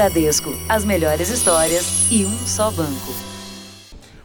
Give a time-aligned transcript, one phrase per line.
[0.00, 3.12] Bradesco, as melhores histórias e um só banco.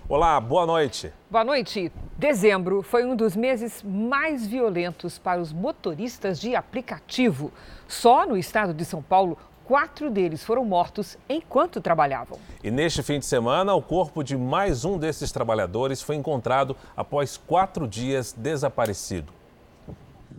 [0.07, 1.11] Olá, boa noite.
[1.29, 1.91] Boa noite.
[2.17, 7.51] Dezembro foi um dos meses mais violentos para os motoristas de aplicativo.
[7.89, 12.39] Só no estado de São Paulo, quatro deles foram mortos enquanto trabalhavam.
[12.63, 17.35] E neste fim de semana, o corpo de mais um desses trabalhadores foi encontrado após
[17.35, 19.33] quatro dias desaparecido.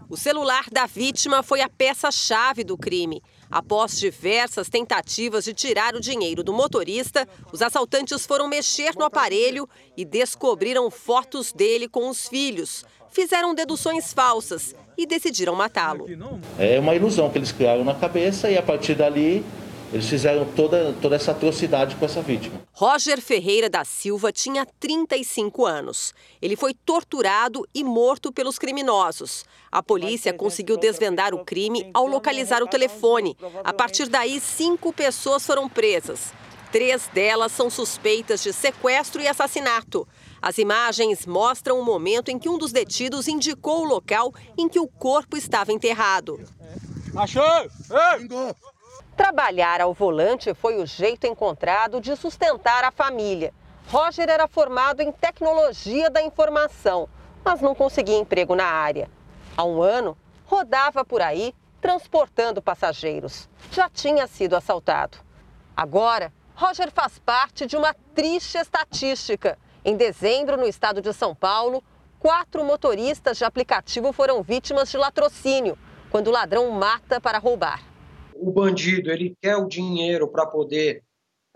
[0.08, 3.22] O celular da vítima foi a peça-chave do crime.
[3.50, 9.69] Após diversas tentativas de tirar o dinheiro do motorista, os assaltantes foram mexer no aparelho
[9.96, 12.85] e descobriram fotos dele com os filhos.
[13.11, 16.07] Fizeram deduções falsas e decidiram matá-lo.
[16.59, 19.45] É uma ilusão que eles criaram na cabeça e a partir dali
[19.93, 22.61] eles fizeram toda, toda essa atrocidade com essa vítima.
[22.72, 26.13] Roger Ferreira da Silva tinha 35 anos.
[26.43, 29.44] Ele foi torturado e morto pelos criminosos.
[29.71, 33.36] A polícia conseguiu desvendar o crime ao localizar o telefone.
[33.62, 36.32] A partir daí, cinco pessoas foram presas.
[36.72, 40.06] Três delas são suspeitas de sequestro e assassinato.
[40.42, 44.80] As imagens mostram o momento em que um dos detidos indicou o local em que
[44.80, 46.41] o corpo estava enterrado.
[47.14, 47.42] Achou!
[47.42, 48.75] Ei!
[49.17, 53.53] Trabalhar ao volante foi o jeito encontrado de sustentar a família.
[53.89, 57.09] Roger era formado em tecnologia da informação,
[57.42, 59.11] mas não conseguia emprego na área.
[59.56, 63.48] Há um ano, rodava por aí transportando passageiros.
[63.72, 65.17] Já tinha sido assaltado.
[65.75, 69.59] Agora, Roger faz parte de uma triste estatística.
[69.83, 71.83] Em dezembro, no estado de São Paulo,
[72.19, 75.78] quatro motoristas de aplicativo foram vítimas de latrocínio,
[76.11, 77.95] quando o ladrão mata para roubar
[78.40, 81.02] o bandido ele quer o dinheiro para poder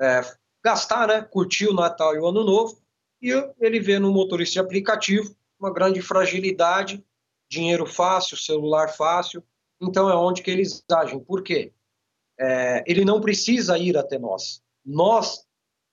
[0.00, 0.20] é,
[0.62, 2.80] gastar, né, curtir o Natal e o Ano Novo,
[3.20, 7.04] e ele vê no motorista de aplicativo uma grande fragilidade,
[7.48, 9.44] dinheiro fácil, celular fácil,
[9.80, 11.20] então é onde que eles agem.
[11.20, 11.72] Por quê?
[12.38, 15.44] É, ele não precisa ir até nós, nós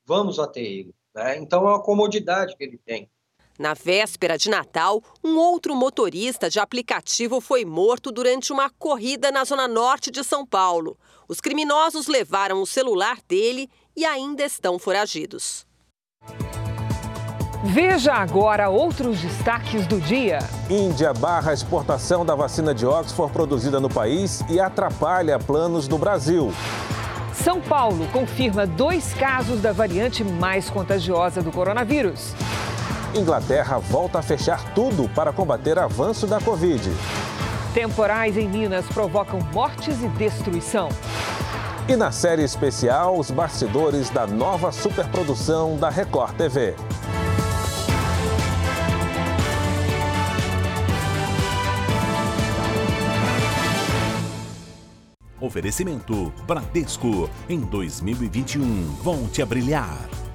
[0.06, 0.96] vamos até ele.
[1.14, 1.38] Né?
[1.38, 3.10] Então é uma comodidade que ele tem.
[3.58, 9.44] Na véspera de Natal, um outro motorista de aplicativo foi morto durante uma corrida na
[9.44, 10.96] zona norte de São Paulo.
[11.28, 15.66] Os criminosos levaram o celular dele e ainda estão foragidos.
[17.64, 20.38] Veja agora outros destaques do dia.
[20.70, 25.98] Índia barra a exportação da vacina de Oxford produzida no país e atrapalha planos do
[25.98, 26.54] Brasil.
[27.34, 32.34] São Paulo confirma dois casos da variante mais contagiosa do coronavírus.
[33.16, 36.92] Inglaterra volta a fechar tudo para combater avanço da Covid.
[37.74, 40.90] Temporais em Minas provocam mortes e destruição.
[41.88, 46.76] E na série especial, os bastidores da nova superprodução da Record TV.
[55.40, 57.30] Oferecimento Bradesco.
[57.48, 60.27] Em 2021, volte a brilhar.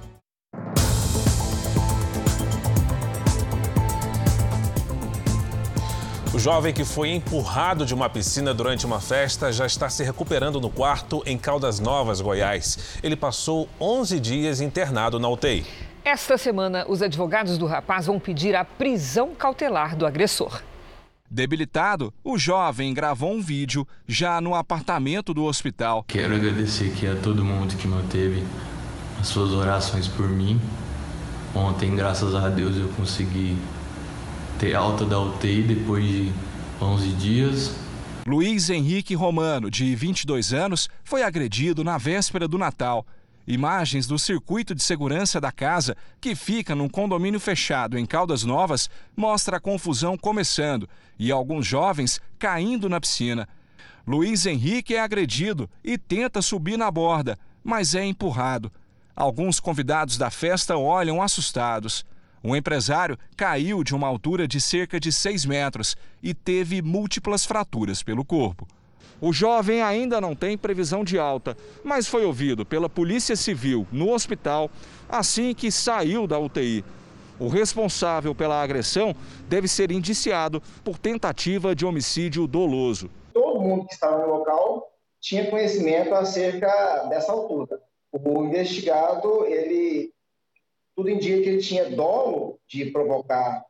[6.34, 10.58] O jovem que foi empurrado de uma piscina durante uma festa já está se recuperando
[10.62, 12.98] no quarto em Caldas Novas, Goiás.
[13.02, 15.66] Ele passou 11 dias internado na UTI.
[16.02, 20.62] Esta semana, os advogados do rapaz vão pedir a prisão cautelar do agressor.
[21.30, 26.02] Debilitado, o jovem gravou um vídeo já no apartamento do hospital.
[26.08, 28.42] Quero agradecer aqui a todo mundo que manteve
[29.20, 30.58] as suas orações por mim.
[31.54, 33.58] Ontem, graças a Deus, eu consegui
[34.62, 36.32] ter alta da UTI depois de
[36.80, 37.74] 11 dias.
[38.24, 43.04] Luiz Henrique Romano, de 22 anos, foi agredido na véspera do Natal.
[43.44, 48.88] Imagens do circuito de segurança da casa, que fica num condomínio fechado em Caldas Novas,
[49.16, 53.48] mostra a confusão começando e alguns jovens caindo na piscina.
[54.06, 58.70] Luiz Henrique é agredido e tenta subir na borda, mas é empurrado.
[59.16, 62.06] Alguns convidados da festa olham assustados.
[62.44, 68.02] Um empresário caiu de uma altura de cerca de 6 metros e teve múltiplas fraturas
[68.02, 68.66] pelo corpo.
[69.20, 74.10] O jovem ainda não tem previsão de alta, mas foi ouvido pela Polícia Civil no
[74.12, 74.68] hospital
[75.08, 76.84] assim que saiu da UTI.
[77.38, 79.14] O responsável pela agressão
[79.48, 83.08] deve ser indiciado por tentativa de homicídio doloso.
[83.32, 84.90] Todo mundo que estava no local
[85.20, 87.80] tinha conhecimento acerca dessa altura.
[88.12, 90.12] O investigado ele
[90.94, 93.64] tudo indica que ele tinha dolo de provocar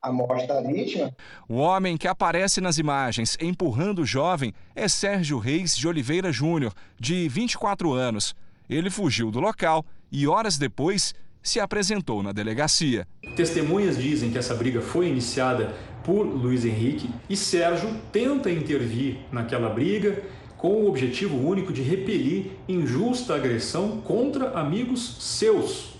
[0.00, 1.14] a morte da vítima.
[1.48, 6.72] O homem que aparece nas imagens empurrando o jovem é Sérgio Reis de Oliveira Júnior,
[6.98, 8.34] de 24 anos.
[8.68, 13.06] Ele fugiu do local e, horas depois, se apresentou na delegacia.
[13.34, 15.74] Testemunhas dizem que essa briga foi iniciada
[16.04, 20.22] por Luiz Henrique e Sérgio tenta intervir naquela briga,
[20.56, 25.97] com o objetivo único de repelir injusta agressão contra amigos seus.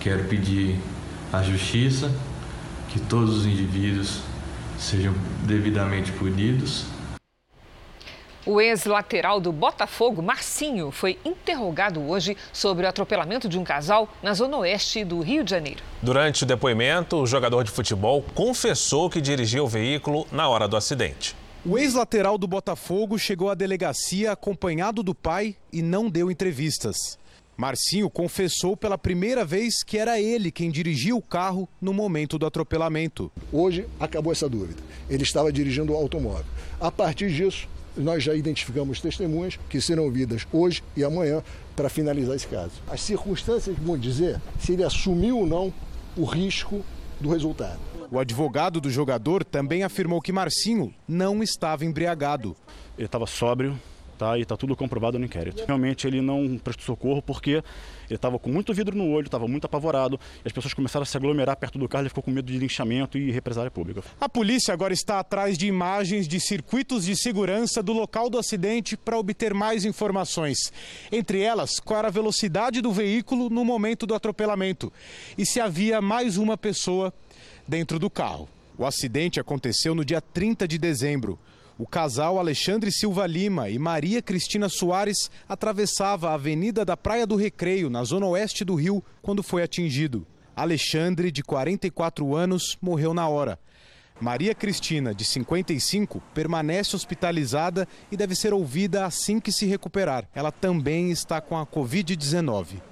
[0.00, 0.78] Quero pedir
[1.30, 2.10] à justiça
[2.88, 4.20] que todos os indivíduos
[4.78, 5.12] sejam
[5.44, 6.86] devidamente punidos.
[8.46, 14.32] O ex-lateral do Botafogo, Marcinho, foi interrogado hoje sobre o atropelamento de um casal na
[14.32, 15.82] zona oeste do Rio de Janeiro.
[16.00, 20.78] Durante o depoimento, o jogador de futebol confessou que dirigia o veículo na hora do
[20.78, 21.36] acidente.
[21.62, 27.19] O ex-lateral do Botafogo chegou à delegacia acompanhado do pai e não deu entrevistas.
[27.60, 32.46] Marcinho confessou pela primeira vez que era ele quem dirigia o carro no momento do
[32.46, 33.30] atropelamento.
[33.52, 34.82] Hoje acabou essa dúvida.
[35.10, 36.46] Ele estava dirigindo o automóvel.
[36.80, 41.42] A partir disso, nós já identificamos testemunhas que serão ouvidas hoje e amanhã
[41.76, 42.72] para finalizar esse caso.
[42.88, 45.70] As circunstâncias vão dizer se ele assumiu ou não
[46.16, 46.82] o risco
[47.20, 47.78] do resultado.
[48.10, 52.56] O advogado do jogador também afirmou que Marcinho não estava embriagado.
[52.96, 53.78] Ele estava sóbrio,
[54.20, 54.36] tá?
[54.36, 55.64] E está tudo comprovado no inquérito.
[55.66, 57.64] Realmente ele não prestou socorro porque ele
[58.10, 61.16] estava com muito vidro no olho, estava muito apavorado, e as pessoas começaram a se
[61.16, 64.02] aglomerar perto do carro, ele ficou com medo de linchamento e represália pública.
[64.20, 68.94] A polícia agora está atrás de imagens de circuitos de segurança do local do acidente
[68.94, 70.70] para obter mais informações.
[71.10, 74.92] Entre elas, qual era a velocidade do veículo no momento do atropelamento
[75.38, 77.12] e se havia mais uma pessoa
[77.66, 78.48] dentro do carro.
[78.76, 81.38] O acidente aconteceu no dia 30 de dezembro.
[81.80, 87.36] O casal Alexandre Silva Lima e Maria Cristina Soares atravessava a Avenida da Praia do
[87.36, 90.26] Recreio, na zona oeste do Rio, quando foi atingido.
[90.54, 93.58] Alexandre, de 44 anos, morreu na hora.
[94.20, 100.28] Maria Cristina, de 55, permanece hospitalizada e deve ser ouvida assim que se recuperar.
[100.34, 102.89] Ela também está com a Covid-19.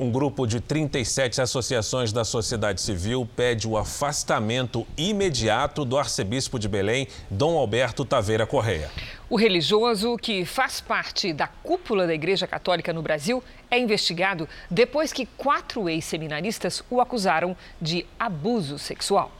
[0.00, 6.66] Um grupo de 37 associações da sociedade civil pede o afastamento imediato do arcebispo de
[6.66, 8.90] Belém, Dom Alberto Taveira Correia.
[9.28, 15.12] O religioso, que faz parte da cúpula da Igreja Católica no Brasil, é investigado depois
[15.12, 19.30] que quatro ex-seminaristas o acusaram de abuso sexual.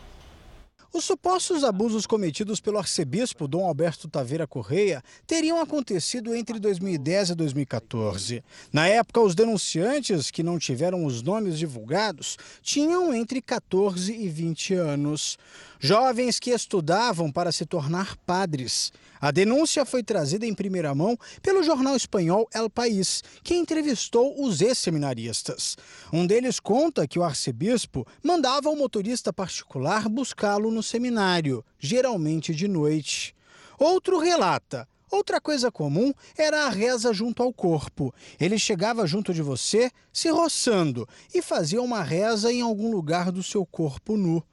[0.93, 7.35] Os supostos abusos cometidos pelo arcebispo Dom Alberto Taveira Correia teriam acontecido entre 2010 e
[7.37, 8.45] 2014.
[8.73, 14.75] Na época, os denunciantes, que não tiveram os nomes divulgados, tinham entre 14 e 20
[14.75, 15.39] anos.
[15.83, 18.93] Jovens que estudavam para se tornar padres.
[19.19, 24.61] A denúncia foi trazida em primeira mão pelo jornal espanhol El País, que entrevistou os
[24.61, 25.79] ex-seminaristas.
[26.13, 32.69] Um deles conta que o arcebispo mandava um motorista particular buscá-lo no seminário, geralmente de
[32.69, 33.35] noite.
[33.79, 38.15] Outro relata Outra coisa comum era a reza junto ao corpo.
[38.39, 43.43] Ele chegava junto de você, se roçando, e fazia uma reza em algum lugar do
[43.43, 44.45] seu corpo nu.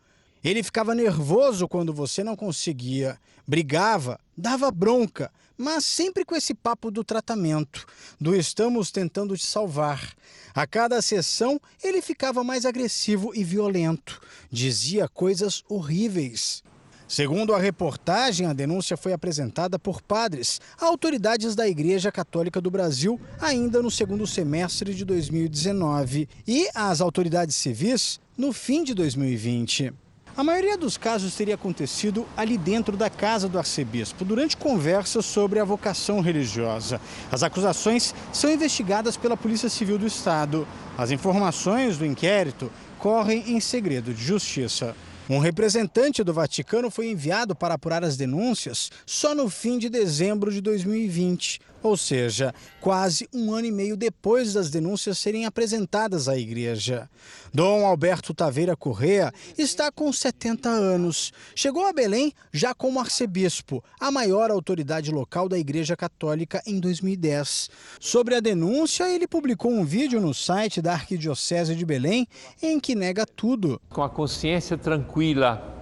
[0.48, 6.90] Ele ficava nervoso quando você não conseguia, brigava, dava bronca, mas sempre com esse papo
[6.90, 7.86] do tratamento,
[8.18, 10.14] do estamos tentando te salvar.
[10.56, 16.64] A cada sessão, ele ficava mais agressivo e violento, dizia coisas horríveis.
[17.10, 23.20] Segundo a reportagem, a denúncia foi apresentada por padres autoridades da Igreja Católica do Brasil
[23.38, 30.07] ainda no segundo semestre de 2019 e às autoridades civis no fim de 2020.
[30.38, 35.60] A maioria dos casos teria acontecido ali dentro da casa do arcebispo, durante conversas sobre
[35.60, 37.02] a vocação religiosa.
[37.32, 40.68] As acusações são investigadas pela Polícia Civil do Estado.
[40.96, 44.96] As informações do inquérito correm em segredo de justiça.
[45.28, 50.52] Um representante do Vaticano foi enviado para apurar as denúncias só no fim de dezembro
[50.52, 56.38] de 2020, ou seja, quase um ano e meio depois das denúncias serem apresentadas à
[56.38, 57.10] igreja.
[57.54, 61.32] Dom Alberto Taveira Correa está com 70 anos.
[61.56, 67.70] Chegou a Belém já como arcebispo, a maior autoridade local da Igreja Católica em 2010.
[68.00, 72.28] Sobre a denúncia, ele publicou um vídeo no site da Arquidiocese de Belém
[72.62, 73.82] em que nega tudo.
[73.90, 75.76] Com a consciência tranquila,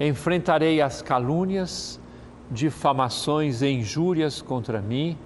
[0.00, 2.00] enfrentarei as calúnias,
[2.50, 5.16] difamações e injúrias contra mim,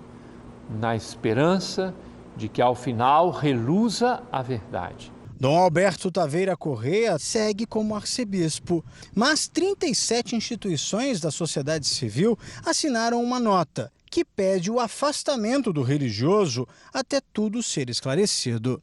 [0.68, 1.94] na esperança
[2.36, 5.12] de que ao final reluza a verdade.
[5.38, 8.82] Dom Alberto Taveira Correa segue como arcebispo,
[9.14, 16.66] mas 37 instituições da sociedade civil assinaram uma nota que pede o afastamento do religioso
[16.92, 18.82] até tudo ser esclarecido.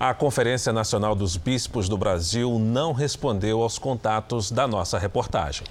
[0.00, 5.66] A Conferência Nacional dos Bispos do Brasil não respondeu aos contatos da nossa reportagem.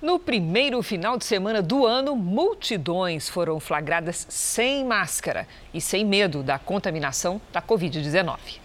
[0.00, 6.42] No primeiro final de semana do ano, multidões foram flagradas sem máscara e sem medo
[6.42, 8.60] da contaminação da Covid-19.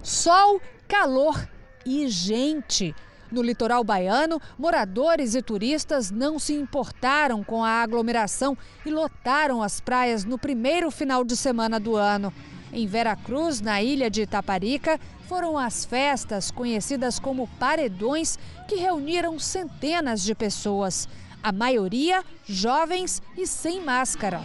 [0.00, 1.48] Sol, calor
[1.84, 2.94] e gente.
[3.28, 8.56] No litoral baiano, moradores e turistas não se importaram com a aglomeração
[8.86, 12.32] e lotaram as praias no primeiro final de semana do ano.
[12.72, 14.98] Em Veracruz, na ilha de Itaparica,
[15.28, 21.08] foram as festas conhecidas como paredões que reuniram centenas de pessoas,
[21.42, 24.40] a maioria jovens e sem máscara.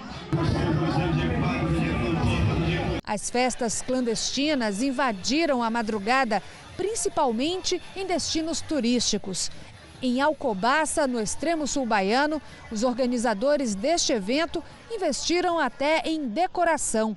[3.03, 6.41] As festas clandestinas invadiram a madrugada,
[6.75, 9.51] principalmente em destinos turísticos.
[10.01, 12.41] Em Alcobaça, no extremo sul baiano,
[12.71, 17.15] os organizadores deste evento investiram até em decoração.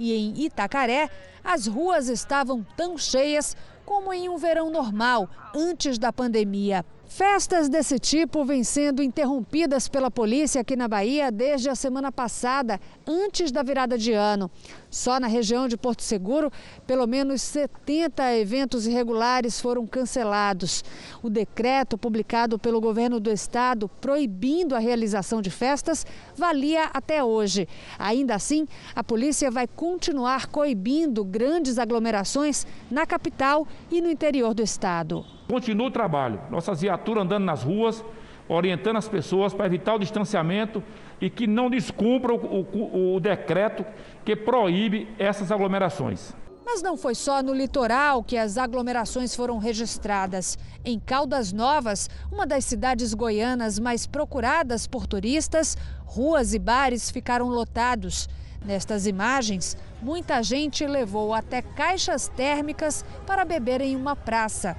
[0.00, 1.10] E em Itacaré,
[1.44, 3.54] as ruas estavam tão cheias
[3.84, 6.86] como em um verão normal, antes da pandemia.
[7.06, 12.80] Festas desse tipo vêm sendo interrompidas pela polícia aqui na Bahia desde a semana passada,
[13.06, 14.50] antes da virada de ano.
[14.90, 16.50] Só na região de Porto Seguro,
[16.86, 20.84] pelo menos 70 eventos irregulares foram cancelados.
[21.22, 26.04] O decreto publicado pelo governo do estado proibindo a realização de festas
[26.36, 27.68] valia até hoje.
[27.98, 34.62] Ainda assim, a polícia vai continuar coibindo grandes aglomerações na capital e no interior do
[34.62, 35.24] estado.
[35.48, 38.04] Continua o trabalho, nossas viaturas andando nas ruas,
[38.48, 40.82] orientando as pessoas para evitar o distanciamento
[41.20, 43.84] e que não descumpram o, o, o decreto
[44.24, 46.32] que proíbe essas aglomerações.
[46.72, 50.56] Mas não foi só no litoral que as aglomerações foram registradas.
[50.84, 57.48] Em Caldas Novas, uma das cidades goianas mais procuradas por turistas, ruas e bares ficaram
[57.48, 58.28] lotados.
[58.64, 64.76] Nestas imagens, muita gente levou até caixas térmicas para beber em uma praça.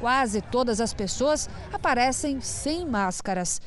[0.00, 3.60] Quase todas as pessoas aparecem sem máscaras.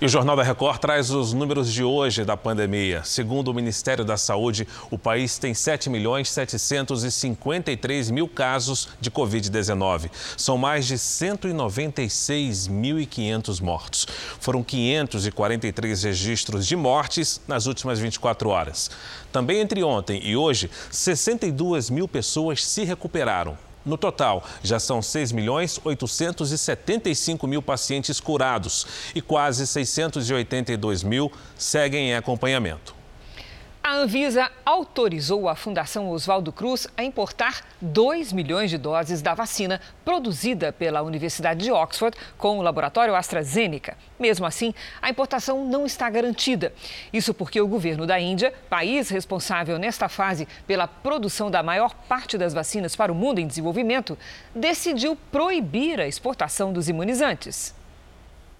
[0.00, 3.04] E o Jornal da Record traz os números de hoje da pandemia.
[3.04, 10.10] Segundo o Ministério da Saúde, o país tem 7 milhões 753 mil casos de Covid-19.
[10.38, 14.06] São mais de 196.500 mortos.
[14.40, 18.90] Foram 543 registros de mortes nas últimas 24 horas.
[19.30, 23.69] Também entre ontem e hoje, 62 mil pessoas se recuperaram.
[23.84, 32.10] No total, já são 6 milhões 875 mil pacientes curados e quase 682 mil seguem
[32.10, 32.99] em acompanhamento.
[33.90, 39.80] A Anvisa autorizou a Fundação Oswaldo Cruz a importar 2 milhões de doses da vacina
[40.04, 43.98] produzida pela Universidade de Oxford com o laboratório AstraZeneca.
[44.16, 46.72] Mesmo assim, a importação não está garantida.
[47.12, 52.38] Isso porque o governo da Índia, país responsável nesta fase pela produção da maior parte
[52.38, 54.16] das vacinas para o mundo em desenvolvimento,
[54.54, 57.74] decidiu proibir a exportação dos imunizantes.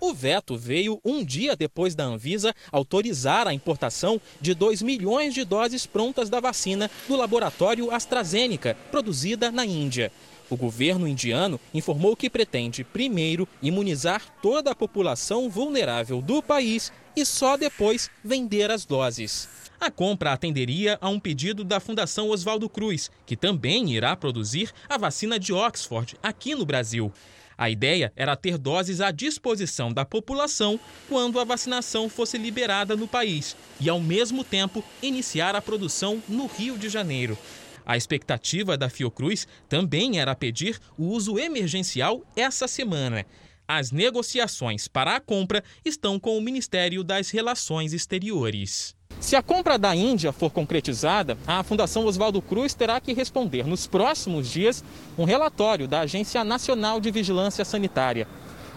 [0.00, 5.45] O veto veio um dia depois da Anvisa autorizar a importação de 2 milhões de
[5.45, 10.11] doses prontas da vacina do laboratório AstraZeneca, produzida na Índia.
[10.49, 17.25] O governo indiano informou que pretende, primeiro, imunizar toda a população vulnerável do país e
[17.25, 19.49] só depois vender as doses.
[19.78, 24.99] A compra atenderia a um pedido da Fundação Oswaldo Cruz, que também irá produzir a
[24.99, 27.12] vacina de Oxford aqui no Brasil.
[27.61, 33.07] A ideia era ter doses à disposição da população quando a vacinação fosse liberada no
[33.07, 37.37] país e, ao mesmo tempo, iniciar a produção no Rio de Janeiro.
[37.85, 43.26] A expectativa da Fiocruz também era pedir o uso emergencial essa semana.
[43.69, 48.97] As negociações para a compra estão com o Ministério das Relações Exteriores.
[49.21, 53.87] Se a compra da Índia for concretizada, a Fundação Oswaldo Cruz terá que responder nos
[53.87, 54.83] próximos dias
[55.19, 58.27] um relatório da Agência Nacional de Vigilância Sanitária.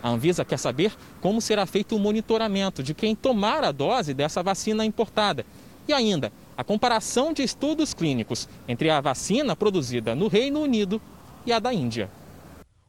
[0.04, 4.44] A Anvisa quer saber como será feito o monitoramento de quem tomar a dose dessa
[4.44, 5.46] vacina importada.
[5.88, 11.02] E ainda, a comparação de estudos clínicos entre a vacina produzida no Reino Unido
[11.46, 12.10] e a da Índia.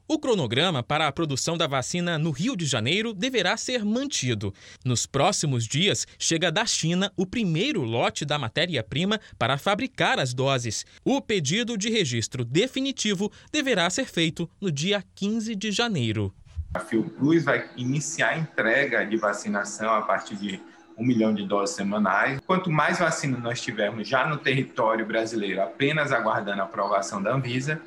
[0.07, 4.53] O cronograma para a produção da vacina no Rio de Janeiro deverá ser mantido.
[4.85, 10.85] Nos próximos dias, chega da China o primeiro lote da matéria-prima para fabricar as doses.
[11.03, 16.35] O pedido de registro definitivo deverá ser feito no dia 15 de janeiro.
[16.75, 20.61] A Fiocruz vai iniciar a entrega de vacinação a partir de
[20.99, 22.41] um milhão de doses semanais.
[22.47, 27.81] Quanto mais vacina nós tivermos já no território brasileiro, apenas aguardando a aprovação da Anvisa,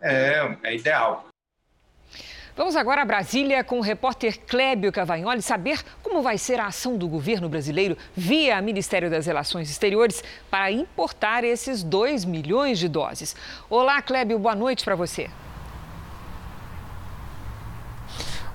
[0.00, 1.28] é, é ideal.
[2.58, 6.98] Vamos agora a Brasília com o repórter Clébio Cavagnoli saber como vai ser a ação
[6.98, 13.36] do governo brasileiro via Ministério das Relações Exteriores para importar esses 2 milhões de doses.
[13.70, 15.30] Olá, Clébio, boa noite para você.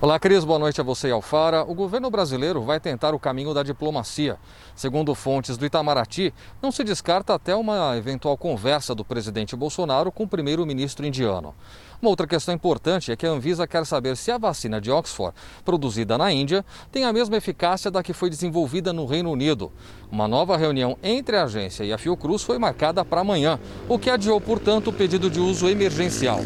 [0.02, 1.62] Olá, Cris, boa noite a você e Alfara.
[1.62, 4.36] O governo brasileiro vai tentar o caminho da diplomacia.
[4.74, 10.24] Segundo fontes do Itamaraty, não se descarta até uma eventual conversa do presidente Bolsonaro com
[10.24, 11.54] o primeiro-ministro indiano.
[12.02, 15.34] Uma outra questão importante é que a Anvisa quer saber se a vacina de Oxford,
[15.64, 19.72] produzida na Índia, tem a mesma eficácia da que foi desenvolvida no Reino Unido.
[20.10, 24.10] Uma nova reunião entre a agência e a Fiocruz foi marcada para amanhã, o que
[24.10, 26.40] adiou, portanto, o pedido de uso emergencial.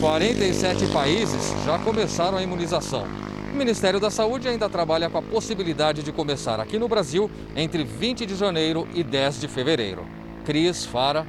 [0.00, 3.33] 47 países já começaram a imunização.
[3.54, 7.84] O Ministério da Saúde ainda trabalha com a possibilidade de começar aqui no Brasil entre
[7.84, 10.04] 20 de janeiro e 10 de fevereiro.
[10.44, 11.24] Cris, Fara.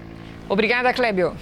[0.50, 1.38] Obrigada, Clébio.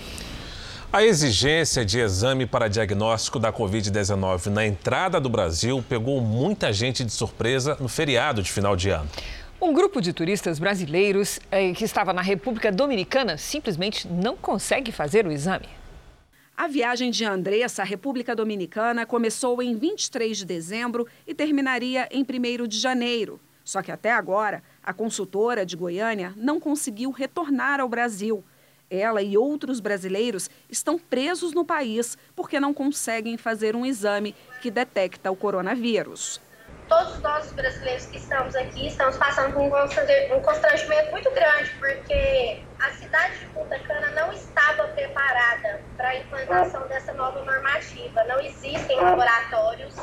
[0.91, 7.05] A exigência de exame para diagnóstico da Covid-19 na entrada do Brasil pegou muita gente
[7.05, 9.07] de surpresa no feriado de final de ano.
[9.61, 15.25] Um grupo de turistas brasileiros eh, que estava na República Dominicana simplesmente não consegue fazer
[15.25, 15.69] o exame.
[16.55, 22.23] A viagem de Andressa à República Dominicana começou em 23 de dezembro e terminaria em
[22.23, 23.39] 1 de janeiro.
[23.63, 28.43] Só que até agora, a consultora de Goiânia não conseguiu retornar ao Brasil.
[28.87, 34.69] Ela e outros brasileiros estão presos no país porque não conseguem fazer um exame que
[34.69, 36.39] detecta o coronavírus
[36.93, 42.91] todos nós brasileiros que estamos aqui estamos passando por um constrangimento muito grande, porque a
[42.91, 48.23] cidade de Punta Cana não estava preparada para a implantação dessa nova normativa.
[48.25, 49.95] Não existem laboratórios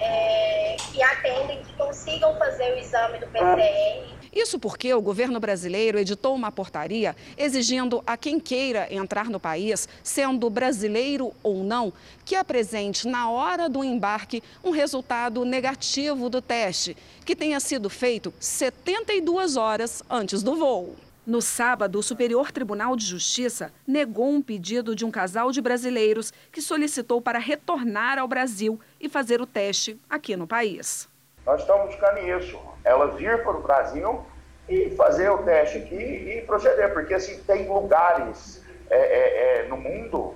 [0.00, 4.17] é, que atendem, que consigam fazer o exame do PCR.
[4.32, 9.88] Isso porque o governo brasileiro editou uma portaria exigindo a quem queira entrar no país,
[10.02, 11.92] sendo brasileiro ou não,
[12.24, 18.32] que apresente na hora do embarque um resultado negativo do teste, que tenha sido feito
[18.38, 20.96] 72 horas antes do voo.
[21.28, 26.32] No sábado, o Superior Tribunal de Justiça negou um pedido de um casal de brasileiros
[26.50, 31.06] que solicitou para retornar ao Brasil e fazer o teste aqui no país.
[31.44, 32.58] Nós estamos buscando isso,
[32.88, 34.24] ela vir para o Brasil
[34.68, 39.76] e fazer o teste aqui e proceder, porque assim, tem lugares é, é, é, no
[39.76, 40.34] mundo,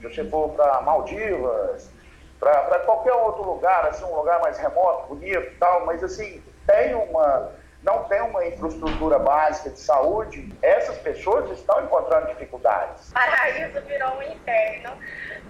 [0.00, 1.90] se você for para Maldivas,
[2.38, 6.94] para qualquer outro lugar, assim, um lugar mais remoto, bonito e tal, mas assim, tem
[6.94, 13.12] uma não tem uma infraestrutura básica de saúde, essas pessoas estão encontrando dificuldades.
[13.12, 14.90] Paraíso virou um inferno.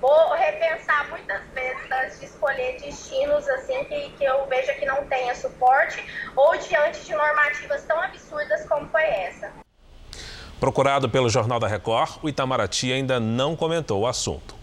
[0.01, 5.05] Vou repensar muitas vezes antes de escolher destinos assim que, que eu veja que não
[5.07, 6.05] tenha suporte
[6.35, 9.51] ou diante de normativas tão absurdas como foi essa.
[10.61, 14.55] Procurado pelo Jornal da Record, o Itamaraty ainda não comentou o assunto.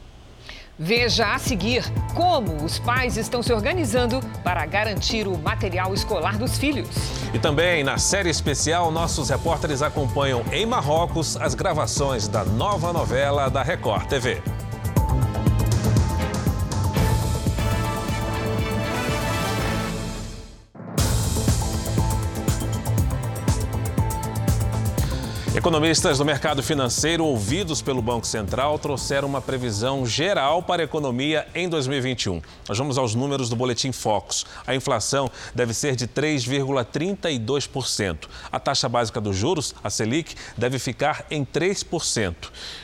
[0.77, 1.83] Veja a seguir
[2.15, 6.89] como os pais estão se organizando para garantir o material escolar dos filhos.
[7.31, 13.49] E também na série especial, nossos repórteres acompanham em Marrocos as gravações da nova novela
[13.49, 14.41] da Record TV.
[25.63, 31.47] Economistas do mercado financeiro, ouvidos pelo Banco Central, trouxeram uma previsão geral para a economia
[31.55, 32.41] em 2021.
[32.67, 34.45] Nós vamos aos números do Boletim Focus.
[34.67, 38.27] A inflação deve ser de 3,32%.
[38.51, 42.35] A taxa básica dos juros, a Selic, deve ficar em 3%.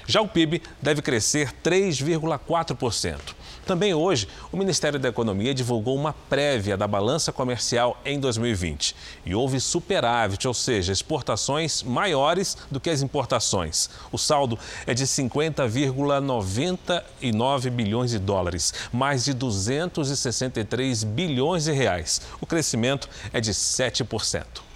[0.08, 3.39] Já o PIB deve crescer 3,4%.
[3.70, 8.96] Também hoje, o Ministério da Economia divulgou uma prévia da balança comercial em 2020.
[9.24, 13.88] E houve superávit, ou seja, exportações maiores do que as importações.
[14.12, 22.24] O saldo é de 50,99 bilhões de dólares, mais de 263 bilhões de reais.
[22.42, 24.69] O crescimento é de 7%.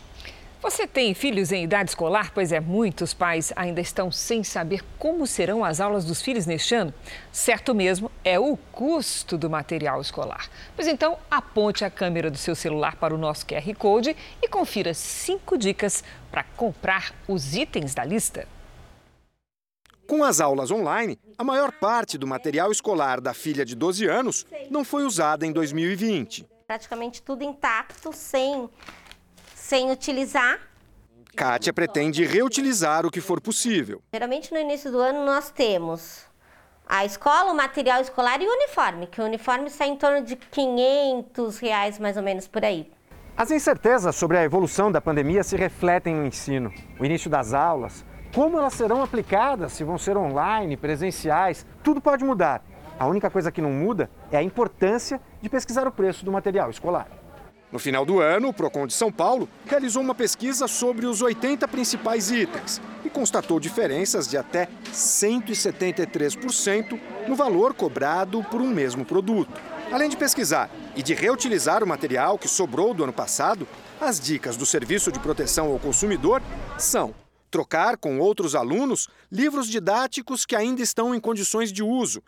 [0.64, 2.32] Você tem filhos em idade escolar?
[2.34, 6.74] Pois é, muitos pais ainda estão sem saber como serão as aulas dos filhos neste
[6.74, 6.94] ano.
[7.34, 10.50] Certo mesmo é o custo do material escolar.
[10.74, 14.94] Pois então, aponte a câmera do seu celular para o nosso QR Code e confira
[14.94, 18.48] cinco dicas para comprar os itens da lista.
[20.08, 24.46] Com as aulas online, a maior parte do material escolar da filha de 12 anos
[24.70, 26.48] não foi usada em 2020.
[26.66, 28.70] Praticamente tudo intacto, sem
[29.64, 30.60] sem utilizar.
[31.38, 34.02] Kátia pretende reutilizar o que for possível.
[34.14, 36.26] Geralmente no início do ano nós temos
[36.86, 40.36] a escola, o material escolar e o uniforme, que o uniforme sai em torno de
[40.36, 42.92] 500 reais mais ou menos por aí.
[43.38, 46.72] As incertezas sobre a evolução da pandemia se refletem no ensino.
[47.00, 52.24] O início das aulas, como elas serão aplicadas, se vão ser online, presenciais, tudo pode
[52.26, 52.62] mudar.
[53.00, 56.70] A única coisa que não muda é a importância de pesquisar o preço do material
[56.70, 57.23] escolar.
[57.74, 61.68] No final do ano, o Procon de São Paulo realizou uma pesquisa sobre os 80
[61.68, 69.60] principais itens e constatou diferenças de até 173% no valor cobrado por um mesmo produto.
[69.92, 73.68] Além de pesquisar e de reutilizar o material que sobrou do ano passado,
[74.00, 76.44] as dicas do Serviço de Proteção ao Consumidor
[76.78, 77.12] são
[77.50, 82.22] trocar com outros alunos livros didáticos que ainda estão em condições de uso,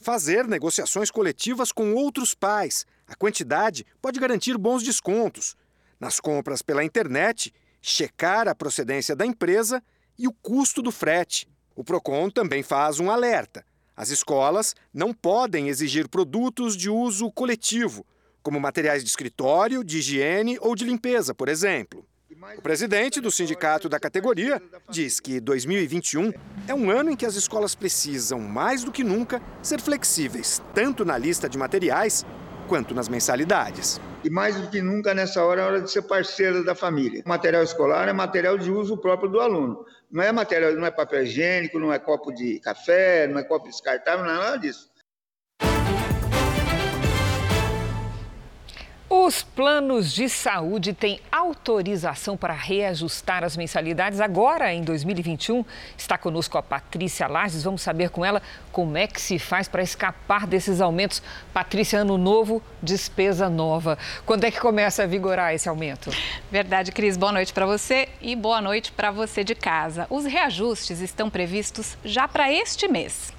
[0.00, 2.86] Fazer negociações coletivas com outros pais.
[3.08, 5.56] A quantidade pode garantir bons descontos.
[5.98, 9.82] Nas compras pela internet, checar a procedência da empresa
[10.18, 11.48] e o custo do frete.
[11.74, 13.64] O Procon também faz um alerta.
[13.96, 18.06] As escolas não podem exigir produtos de uso coletivo,
[18.42, 22.06] como materiais de escritório, de higiene ou de limpeza, por exemplo.
[22.56, 26.32] O presidente do sindicato da categoria diz que 2021
[26.68, 31.04] é um ano em que as escolas precisam, mais do que nunca, ser flexíveis, tanto
[31.04, 32.24] na lista de materiais
[32.68, 34.00] quanto nas mensalidades.
[34.22, 37.22] E mais do que nunca, nessa hora, é hora de ser parceiro da família.
[37.24, 39.84] O material escolar é material de uso próprio do aluno.
[40.10, 43.66] Não é material, não é papel higiênico, não é copo de café, não é copo
[43.68, 44.90] descartável, não é nada disso.
[49.10, 55.64] Os planos de saúde têm autorização para reajustar as mensalidades agora em 2021.
[55.96, 57.62] Está conosco a Patrícia Lages.
[57.62, 61.22] Vamos saber com ela como é que se faz para escapar desses aumentos.
[61.54, 63.96] Patrícia, ano novo, despesa nova.
[64.26, 66.10] Quando é que começa a vigorar esse aumento?
[66.52, 67.16] Verdade, Cris.
[67.16, 70.06] Boa noite para você e boa noite para você de casa.
[70.10, 73.32] Os reajustes estão previstos já para este mês.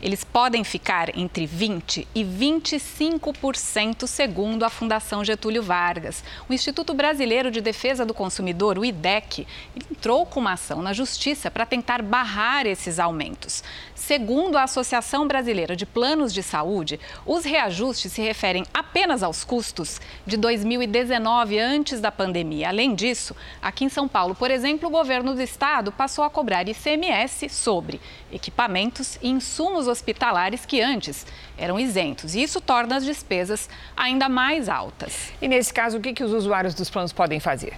[0.00, 6.22] Eles podem ficar entre 20% e 25%, segundo a Fundação Getúlio Vargas.
[6.48, 9.46] O Instituto Brasileiro de Defesa do Consumidor, o IDEC,
[9.90, 13.64] entrou com uma ação na Justiça para tentar barrar esses aumentos.
[13.94, 20.00] Segundo a Associação Brasileira de Planos de Saúde, os reajustes se referem apenas aos custos
[20.26, 22.68] de 2019, antes da pandemia.
[22.68, 26.68] Além disso, aqui em São Paulo, por exemplo, o governo do estado passou a cobrar
[26.68, 32.34] ICMS sobre equipamentos e insumos hospitalares que antes eram isentos.
[32.34, 35.32] E isso torna as despesas ainda mais altas.
[35.40, 37.74] E nesse caso, o que, que os usuários dos planos podem fazer?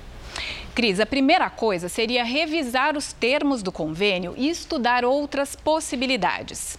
[0.75, 6.79] Cris, a primeira coisa seria revisar os termos do convênio e estudar outras possibilidades.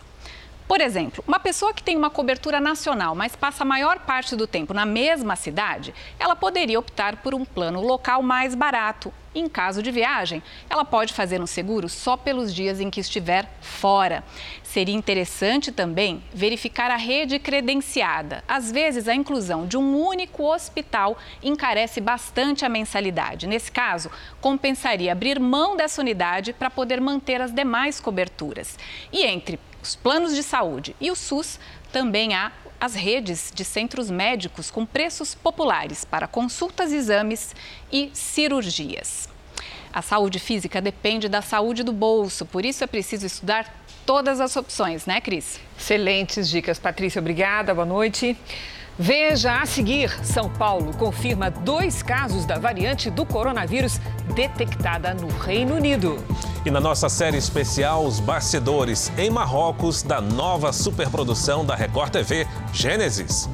[0.70, 4.46] Por exemplo, uma pessoa que tem uma cobertura nacional, mas passa a maior parte do
[4.46, 9.12] tempo na mesma cidade, ela poderia optar por um plano local mais barato.
[9.34, 13.50] Em caso de viagem, ela pode fazer um seguro só pelos dias em que estiver
[13.62, 14.24] fora.
[14.62, 18.44] Seria interessante também verificar a rede credenciada.
[18.48, 23.48] Às vezes, a inclusão de um único hospital encarece bastante a mensalidade.
[23.48, 28.78] Nesse caso, compensaria abrir mão dessa unidade para poder manter as demais coberturas.
[29.12, 31.60] E entre os planos de saúde e o SUS,
[31.92, 37.56] também há as redes de centros médicos com preços populares para consultas, exames
[37.92, 39.28] e cirurgias.
[39.92, 44.56] A saúde física depende da saúde do bolso, por isso é preciso estudar todas as
[44.56, 45.60] opções, né, Cris?
[45.78, 47.20] Excelentes dicas, Patrícia.
[47.20, 48.38] Obrigada, boa noite.
[49.02, 53.98] Veja a seguir: São Paulo confirma dois casos da variante do coronavírus
[54.36, 56.18] detectada no Reino Unido.
[56.66, 62.46] E na nossa série especial, os bastidores em Marrocos da nova superprodução da Record TV,
[62.74, 63.48] Gênesis.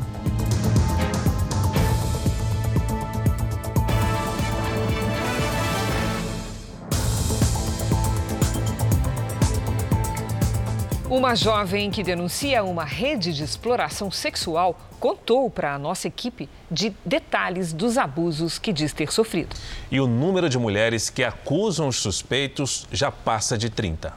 [11.10, 16.96] Uma jovem que denuncia uma rede de exploração sexual contou para a nossa equipe de
[17.06, 19.56] detalhes dos abusos que diz ter sofrido.
[19.92, 24.12] E o número de mulheres que acusam os suspeitos já passa de 30.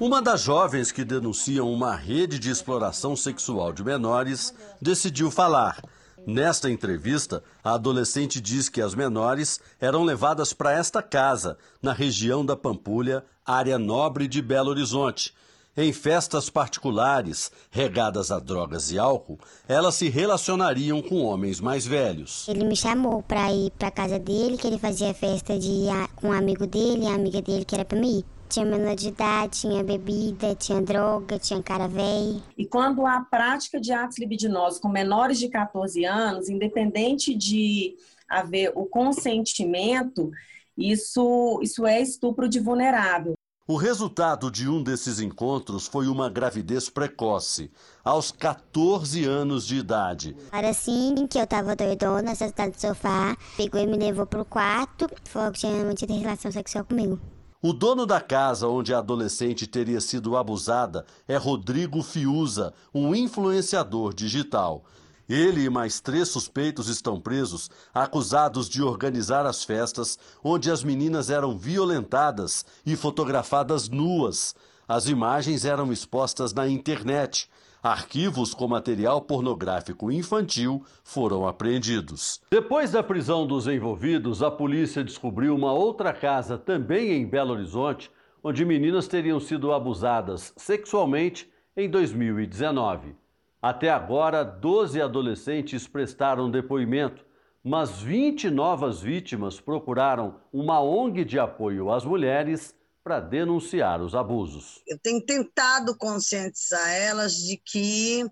[0.00, 4.52] Uma das jovens que denunciam uma rede de exploração sexual de menores
[4.82, 5.80] decidiu falar.
[6.26, 12.44] Nesta entrevista, a adolescente diz que as menores eram levadas para esta casa, na região
[12.44, 15.32] da Pampulha, área nobre de Belo Horizonte
[15.78, 19.38] em festas particulares, regadas a drogas e álcool,
[19.68, 22.48] elas se relacionariam com homens mais velhos.
[22.48, 25.86] Ele me chamou para ir para casa dele, que ele fazia festa de
[26.20, 28.24] um amigo dele, a amiga dele que era para mim ir.
[28.48, 32.42] Tinha menor de idade, tinha bebida, tinha droga, tinha cara velho.
[32.56, 37.94] E quando há prática de atos libidinosos com menores de 14 anos, independente de
[38.28, 40.30] haver o consentimento,
[40.76, 43.34] isso, isso é estupro de vulnerável.
[43.70, 47.70] O resultado de um desses encontros foi uma gravidez precoce,
[48.02, 50.34] aos 14 anos de idade.
[50.50, 55.06] Era assim que eu tava doidona, sentada no sofá, pegou e me levou pro quarto,
[55.24, 57.20] falou que tinha mantido relação sexual comigo.
[57.60, 64.14] O dono da casa onde a adolescente teria sido abusada é Rodrigo Fiuza, um influenciador
[64.14, 64.82] digital.
[65.28, 71.28] Ele e mais três suspeitos estão presos, acusados de organizar as festas onde as meninas
[71.28, 74.56] eram violentadas e fotografadas nuas.
[74.88, 77.46] As imagens eram expostas na internet.
[77.82, 82.40] Arquivos com material pornográfico infantil foram apreendidos.
[82.50, 88.10] Depois da prisão dos envolvidos, a polícia descobriu uma outra casa, também em Belo Horizonte,
[88.42, 93.14] onde meninas teriam sido abusadas sexualmente em 2019.
[93.60, 97.24] Até agora, 12 adolescentes prestaram depoimento,
[97.62, 104.80] mas 20 novas vítimas procuraram uma ONG de apoio às mulheres para denunciar os abusos.
[104.86, 108.24] Eu tenho tentado conscientizar elas de que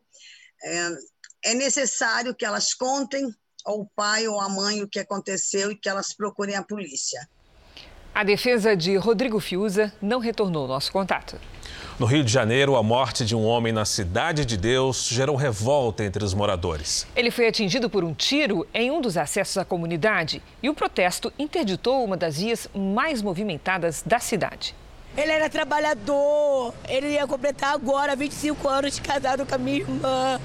[0.62, 0.90] é,
[1.46, 3.28] é necessário que elas contem
[3.64, 7.28] ao pai ou à mãe o que aconteceu e que elas procurem a polícia.
[8.14, 11.38] A defesa de Rodrigo Fiuza não retornou nosso contato.
[11.98, 16.04] No Rio de Janeiro, a morte de um homem na Cidade de Deus gerou revolta
[16.04, 17.06] entre os moradores.
[17.16, 21.32] Ele foi atingido por um tiro em um dos acessos à comunidade e o protesto
[21.38, 24.74] interditou uma das vias mais movimentadas da cidade.
[25.16, 30.38] Ele era trabalhador, ele ia completar agora 25 anos de casado com a minha irmã.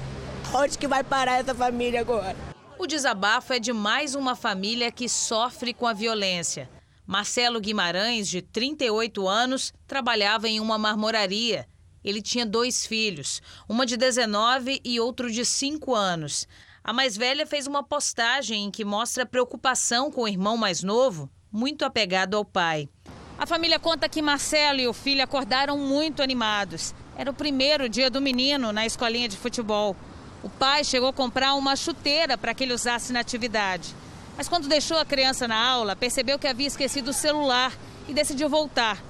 [0.54, 2.34] Onde que vai parar essa família agora?
[2.78, 6.66] O desabafo é de mais uma família que sofre com a violência.
[7.12, 11.68] Marcelo Guimarães, de 38 anos, trabalhava em uma marmoraria.
[12.02, 16.48] Ele tinha dois filhos, uma de 19 e outro de 5 anos.
[16.82, 21.28] A mais velha fez uma postagem em que mostra preocupação com o irmão mais novo,
[21.52, 22.88] muito apegado ao pai.
[23.38, 26.94] A família conta que Marcelo e o filho acordaram muito animados.
[27.14, 29.94] Era o primeiro dia do menino na escolinha de futebol.
[30.42, 33.94] O pai chegou a comprar uma chuteira para que ele usasse na atividade.
[34.42, 37.72] Mas quando deixou a criança na aula, percebeu que havia esquecido o celular
[38.08, 39.00] e decidiu voltar.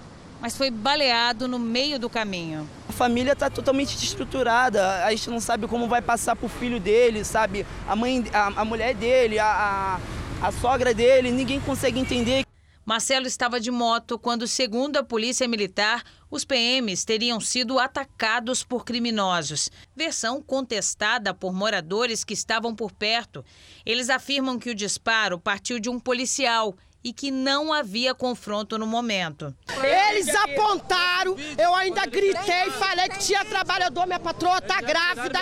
[0.43, 2.69] Mas foi baleado no meio do caminho.
[2.87, 5.07] A família está totalmente desestruturada.
[5.07, 7.65] A gente não sabe como vai passar para o filho dele, sabe?
[7.89, 9.99] A mãe, a, a mulher dele, a,
[10.43, 12.45] a, a sogra dele, ninguém consegue entender.
[12.85, 18.85] Marcelo estava de moto quando, segundo a Polícia Militar, os PMs teriam sido atacados por
[18.85, 19.71] criminosos.
[19.95, 23.45] Versão contestada por moradores que estavam por perto.
[23.87, 28.87] Eles afirmam que o disparo partiu de um policial e que não havia confronto no
[28.87, 29.55] momento.
[29.83, 35.41] Eles apontaram, eu ainda gritei, falei que tinha trabalhador, minha patroa tá grávida.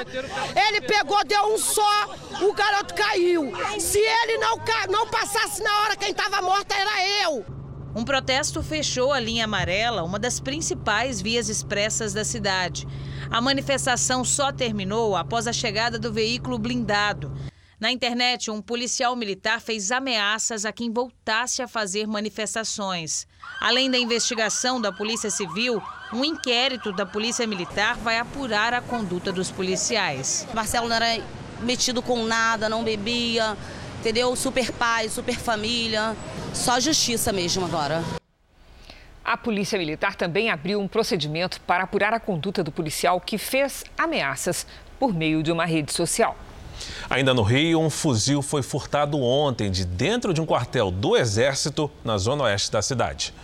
[0.69, 3.53] Ele pegou, deu um só, o garoto caiu.
[3.79, 4.57] Se ele não,
[4.89, 7.45] não passasse na hora, quem estava morta era eu.
[7.95, 12.87] Um protesto fechou a linha amarela, uma das principais vias expressas da cidade.
[13.29, 17.33] A manifestação só terminou após a chegada do veículo blindado.
[17.81, 23.27] Na internet, um policial militar fez ameaças a quem voltasse a fazer manifestações.
[23.59, 29.33] Além da investigação da Polícia Civil, um inquérito da Polícia Militar vai apurar a conduta
[29.33, 30.47] dos policiais.
[30.53, 31.25] Marcelo não era
[31.63, 33.57] metido com nada, não bebia,
[33.99, 34.37] entendeu?
[34.37, 36.15] Super pai, super família.
[36.53, 38.05] Só justiça mesmo agora.
[39.25, 43.85] A Polícia Militar também abriu um procedimento para apurar a conduta do policial que fez
[43.97, 44.67] ameaças
[44.99, 46.37] por meio de uma rede social.
[47.09, 51.91] Ainda no Rio, um fuzil foi furtado ontem de dentro de um quartel do Exército
[52.05, 53.35] na zona oeste da cidade.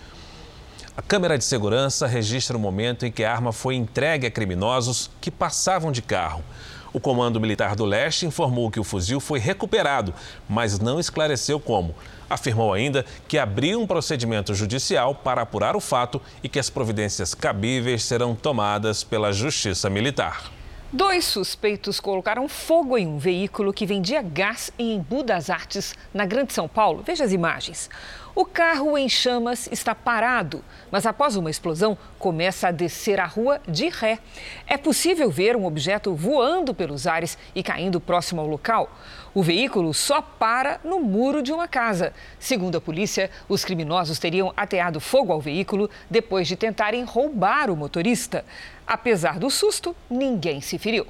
[0.96, 5.11] A câmera de segurança registra o momento em que a arma foi entregue a criminosos
[5.20, 6.42] que passavam de carro.
[6.90, 10.14] O Comando Militar do Leste informou que o fuzil foi recuperado,
[10.49, 11.94] mas não esclareceu como.
[12.31, 17.35] Afirmou ainda que abriu um procedimento judicial para apurar o fato e que as providências
[17.35, 20.56] cabíveis serão tomadas pela Justiça Militar.
[20.92, 26.25] Dois suspeitos colocaram fogo em um veículo que vendia gás em Embu das Artes, na
[26.25, 27.03] Grande São Paulo.
[27.05, 27.90] Veja as imagens.
[28.37, 33.61] O carro em chamas está parado, mas após uma explosão começa a descer a rua
[33.66, 34.18] de ré.
[34.66, 38.90] É possível ver um objeto voando pelos ares e caindo próximo ao local.
[39.35, 42.12] O veículo só para no muro de uma casa.
[42.38, 47.77] Segundo a polícia, os criminosos teriam ateado fogo ao veículo depois de tentarem roubar o
[47.77, 48.44] motorista.
[48.87, 51.07] Apesar do susto, ninguém se feriu.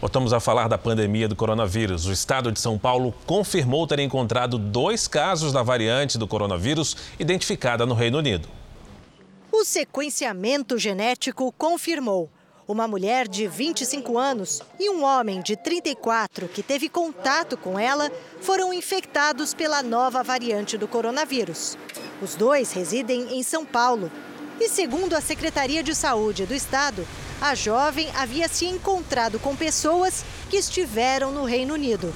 [0.00, 2.06] Voltamos a falar da pandemia do coronavírus.
[2.06, 7.84] O estado de São Paulo confirmou ter encontrado dois casos da variante do coronavírus identificada
[7.84, 8.48] no Reino Unido.
[9.52, 12.30] O sequenciamento genético confirmou.
[12.66, 18.10] Uma mulher de 25 anos e um homem de 34 que teve contato com ela
[18.40, 21.76] foram infectados pela nova variante do coronavírus.
[22.22, 24.10] Os dois residem em São Paulo
[24.60, 27.06] e segundo a Secretaria de Saúde do Estado,
[27.40, 32.12] a jovem havia se encontrado com pessoas que estiveram no Reino Unido.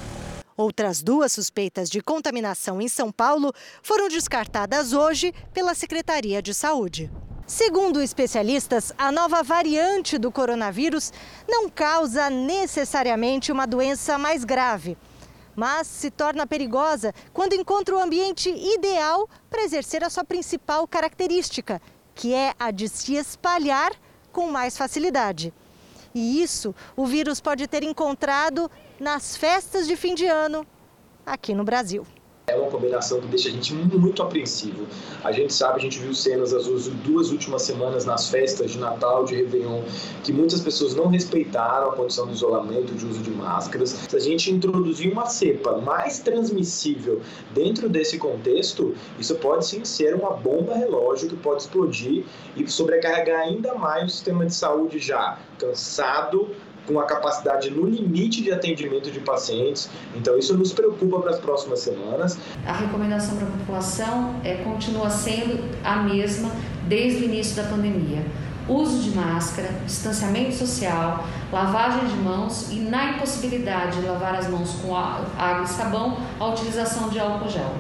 [0.55, 3.51] Outras duas suspeitas de contaminação em São Paulo
[3.83, 7.11] foram descartadas hoje pela Secretaria de Saúde.
[7.47, 11.13] Segundo especialistas, a nova variante do coronavírus
[11.49, 14.97] não causa necessariamente uma doença mais grave,
[15.57, 21.81] mas se torna perigosa quando encontra o ambiente ideal para exercer a sua principal característica,
[22.15, 23.93] que é a de se espalhar
[24.33, 25.53] com mais facilidade.
[26.15, 30.67] E isso o vírus pode ter encontrado nas festas de fim de ano
[31.27, 32.07] aqui no Brasil.
[32.47, 34.87] É uma combinação que deixa a gente muito apreensivo.
[35.25, 39.25] A gente sabe, a gente viu cenas as duas últimas semanas nas festas de Natal,
[39.25, 39.81] de Réveillon,
[40.23, 43.97] que muitas pessoas não respeitaram a condição de isolamento, de uso de máscaras.
[44.11, 47.23] Se a gente introduzir uma cepa mais transmissível
[47.55, 53.41] dentro desse contexto, isso pode sim ser uma bomba relógio que pode explodir e sobrecarregar
[53.41, 56.51] ainda mais o sistema de saúde já cansado,
[56.87, 59.89] com a capacidade no limite de atendimento de pacientes.
[60.15, 62.39] Então, isso nos preocupa para as próximas semanas.
[62.67, 66.51] A recomendação para a população é, continua sendo a mesma
[66.87, 68.25] desde o início da pandemia.
[68.67, 74.73] Uso de máscara, distanciamento social, lavagem de mãos e, na impossibilidade de lavar as mãos
[74.83, 77.75] com água e sabão, a utilização de álcool gel.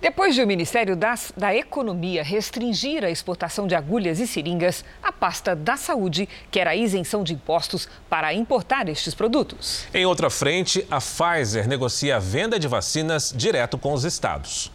[0.00, 5.12] Depois de o Ministério das, da Economia restringir a exportação de agulhas e seringas, a
[5.12, 9.84] pasta da Saúde quer a isenção de impostos para importar estes produtos.
[9.92, 14.72] Em outra frente, a Pfizer negocia a venda de vacinas direto com os estados.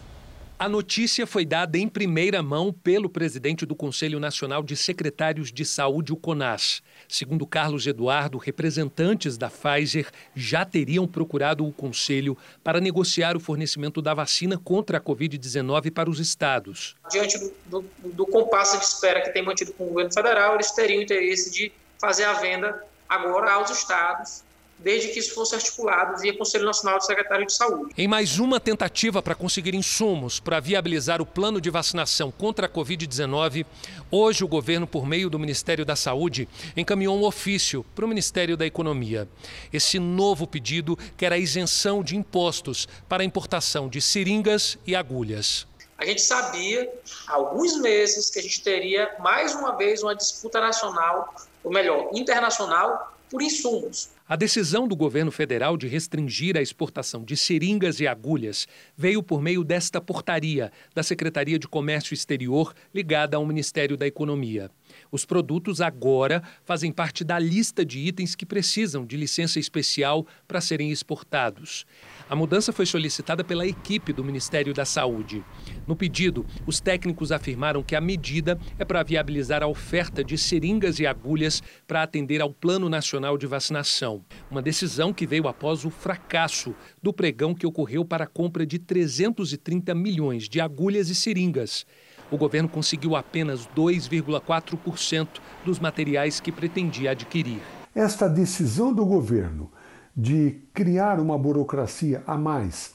[0.58, 5.66] A notícia foi dada em primeira mão pelo presidente do Conselho Nacional de Secretários de
[5.66, 6.82] Saúde, o CONAS.
[7.10, 14.02] Segundo Carlos Eduardo, representantes da Pfizer já teriam procurado o conselho para negociar o fornecimento
[14.02, 16.96] da vacina contra a Covid-19 para os estados.
[17.12, 20.72] Diante do, do, do compasso de espera que tem mantido com o governo federal, eles
[20.72, 24.46] teriam interesse de fazer a venda agora aos estados
[24.86, 27.92] desde que isso fosse articulado via Conselho Nacional de Secretário de Saúde.
[27.98, 32.70] Em mais uma tentativa para conseguir insumos para viabilizar o plano de vacinação contra a
[32.70, 33.66] Covid-19,
[34.12, 38.56] hoje o governo, por meio do Ministério da Saúde, encaminhou um ofício para o Ministério
[38.56, 39.28] da Economia.
[39.74, 45.66] Esse novo pedido quer a isenção de impostos para a importação de seringas e agulhas.
[45.98, 46.94] A gente sabia
[47.26, 52.10] há alguns meses que a gente teria mais uma vez uma disputa nacional, ou melhor,
[52.14, 54.14] internacional, por insumos.
[54.28, 59.40] A decisão do governo federal de restringir a exportação de seringas e agulhas veio por
[59.40, 64.72] meio desta portaria da Secretaria de Comércio Exterior ligada ao Ministério da Economia.
[65.12, 70.62] Os produtos agora fazem parte da lista de itens que precisam de licença especial para
[70.62, 71.86] serem exportados.
[72.30, 75.44] A mudança foi solicitada pela equipe do Ministério da Saúde.
[75.88, 81.00] No pedido, os técnicos afirmaram que a medida é para viabilizar a oferta de seringas
[81.00, 84.24] e agulhas para atender ao Plano Nacional de Vacinação.
[84.50, 88.80] Uma decisão que veio após o fracasso do pregão que ocorreu para a compra de
[88.80, 91.86] 330 milhões de agulhas e seringas.
[92.32, 95.28] O governo conseguiu apenas 2,4%
[95.64, 97.62] dos materiais que pretendia adquirir.
[97.94, 99.72] Esta decisão do governo
[100.16, 102.94] de criar uma burocracia a mais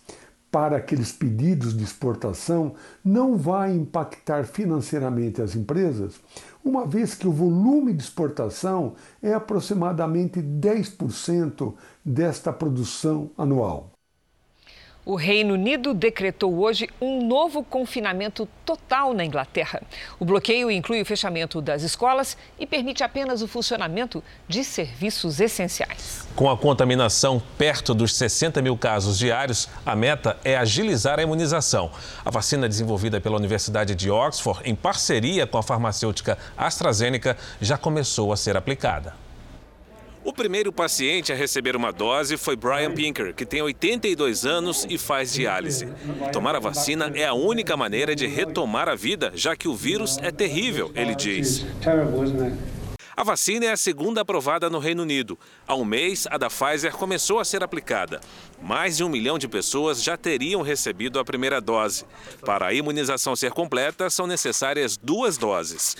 [0.50, 6.20] para aqueles pedidos de exportação não vai impactar financeiramente as empresas,
[6.64, 11.72] uma vez que o volume de exportação é aproximadamente 10%
[12.04, 13.89] desta produção anual.
[15.04, 19.82] O Reino Unido decretou hoje um novo confinamento total na Inglaterra.
[20.18, 26.28] O bloqueio inclui o fechamento das escolas e permite apenas o funcionamento de serviços essenciais.
[26.36, 31.90] Com a contaminação perto dos 60 mil casos diários, a meta é agilizar a imunização.
[32.22, 38.34] A vacina desenvolvida pela Universidade de Oxford, em parceria com a farmacêutica AstraZeneca, já começou
[38.34, 39.14] a ser aplicada.
[40.22, 44.98] O primeiro paciente a receber uma dose foi Brian Pinker, que tem 82 anos e
[44.98, 45.88] faz diálise.
[46.30, 50.18] Tomar a vacina é a única maneira de retomar a vida, já que o vírus
[50.18, 51.64] é terrível, ele diz.
[53.16, 55.38] A vacina é a segunda aprovada no Reino Unido.
[55.66, 58.20] Há um mês, a da Pfizer começou a ser aplicada.
[58.62, 62.04] Mais de um milhão de pessoas já teriam recebido a primeira dose.
[62.44, 65.96] Para a imunização ser completa, são necessárias duas doses.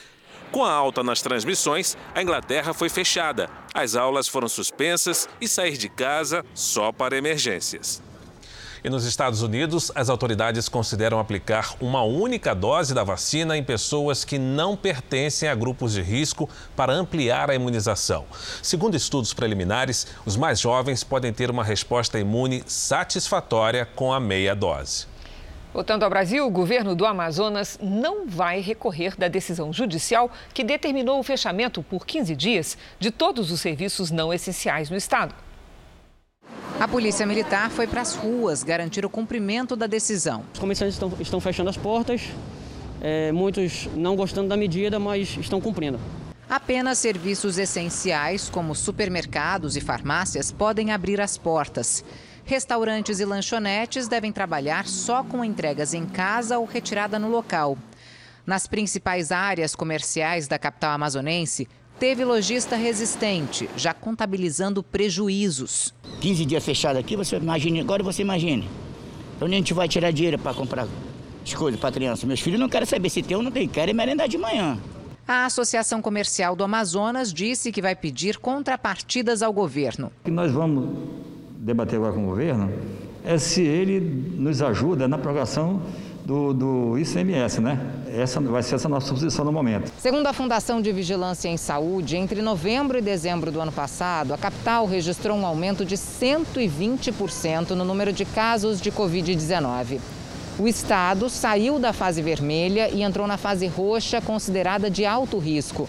[0.50, 3.48] Com a alta nas transmissões, a Inglaterra foi fechada.
[3.72, 8.02] As aulas foram suspensas e sair de casa só para emergências.
[8.82, 14.24] E nos Estados Unidos, as autoridades consideram aplicar uma única dose da vacina em pessoas
[14.24, 18.24] que não pertencem a grupos de risco para ampliar a imunização.
[18.62, 24.56] Segundo estudos preliminares, os mais jovens podem ter uma resposta imune satisfatória com a meia
[24.56, 25.09] dose.
[25.72, 31.20] Voltando ao Brasil, o governo do Amazonas não vai recorrer da decisão judicial que determinou
[31.20, 35.32] o fechamento por 15 dias de todos os serviços não essenciais no estado.
[36.80, 40.42] A polícia militar foi para as ruas garantir o cumprimento da decisão.
[40.52, 42.22] Os comerciantes estão, estão fechando as portas,
[43.00, 46.00] é, muitos não gostando da medida, mas estão cumprindo.
[46.48, 52.04] Apenas serviços essenciais, como supermercados e farmácias, podem abrir as portas.
[52.50, 57.78] Restaurantes e lanchonetes devem trabalhar só com entregas em casa ou retirada no local.
[58.44, 65.94] Nas principais áreas comerciais da capital amazonense, teve lojista resistente, já contabilizando prejuízos.
[66.20, 68.68] 15 dias fechado aqui, você imagine, agora você imagine.
[69.40, 70.88] Onde a gente vai tirar dinheiro para comprar
[71.44, 72.26] as coisas para criança?
[72.26, 74.76] Meus filhos não querem saber se tem ou não tem, querem merendar de manhã.
[75.24, 80.10] A Associação Comercial do Amazonas disse que vai pedir contrapartidas ao governo.
[80.24, 81.29] Que nós vamos
[81.60, 82.72] debater agora com o governo
[83.22, 84.00] é se ele
[84.38, 85.82] nos ajuda na prorrogação
[86.24, 87.78] do, do ICMS, né?
[88.08, 89.92] Essa vai ser essa nossa posição no momento.
[89.98, 94.38] Segundo a Fundação de Vigilância em Saúde, entre novembro e dezembro do ano passado, a
[94.38, 100.00] capital registrou um aumento de 120% no número de casos de Covid-19.
[100.58, 105.88] O estado saiu da fase vermelha e entrou na fase roxa, considerada de alto risco.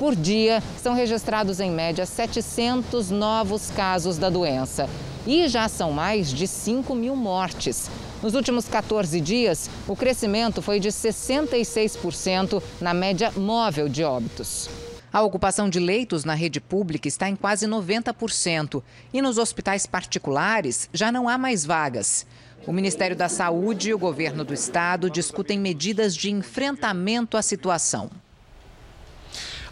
[0.00, 4.88] Por dia, são registrados em média 700 novos casos da doença.
[5.26, 7.90] E já são mais de 5 mil mortes.
[8.22, 14.70] Nos últimos 14 dias, o crescimento foi de 66% na média móvel de óbitos.
[15.12, 18.82] A ocupação de leitos na rede pública está em quase 90%
[19.12, 22.24] e nos hospitais particulares já não há mais vagas.
[22.66, 28.10] O Ministério da Saúde e o governo do estado discutem medidas de enfrentamento à situação.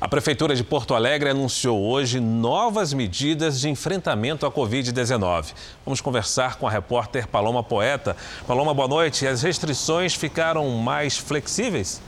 [0.00, 5.46] A Prefeitura de Porto Alegre anunciou hoje novas medidas de enfrentamento à Covid-19.
[5.84, 8.16] Vamos conversar com a repórter Paloma Poeta.
[8.46, 9.26] Paloma, boa noite.
[9.26, 12.00] As restrições ficaram mais flexíveis?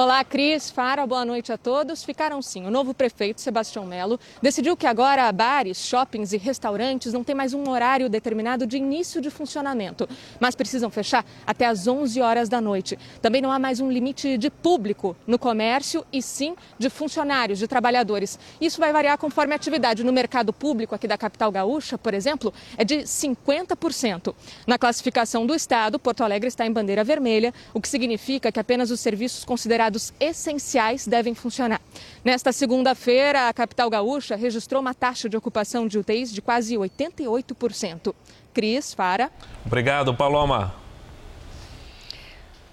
[0.00, 2.04] Olá, Cris, Fara, boa noite a todos.
[2.04, 2.64] Ficaram sim.
[2.64, 7.52] O novo prefeito, Sebastião Melo, decidiu que agora bares, shoppings e restaurantes não têm mais
[7.52, 12.60] um horário determinado de início de funcionamento, mas precisam fechar até às 11 horas da
[12.60, 12.96] noite.
[13.20, 17.66] Também não há mais um limite de público no comércio e sim de funcionários, de
[17.66, 18.38] trabalhadores.
[18.60, 20.04] Isso vai variar conforme a atividade.
[20.04, 24.32] No mercado público aqui da capital gaúcha, por exemplo, é de 50%.
[24.64, 28.92] Na classificação do estado, Porto Alegre está em bandeira vermelha, o que significa que apenas
[28.92, 31.80] os serviços considerados cuidados essenciais devem funcionar.
[32.22, 38.14] Nesta segunda-feira, a capital gaúcha registrou uma taxa de ocupação de UTIs de quase 88%.
[38.52, 39.30] Cris, Fara.
[39.64, 40.74] Obrigado, Paloma.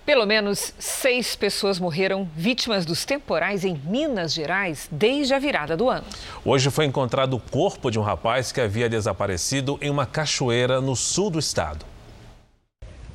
[0.06, 5.90] Pelo menos seis pessoas morreram vítimas dos temporais em Minas Gerais desde a virada do
[5.90, 6.06] ano.
[6.44, 10.96] Hoje foi encontrado o corpo de um rapaz que havia desaparecido em uma cachoeira no
[10.96, 11.86] sul do estado.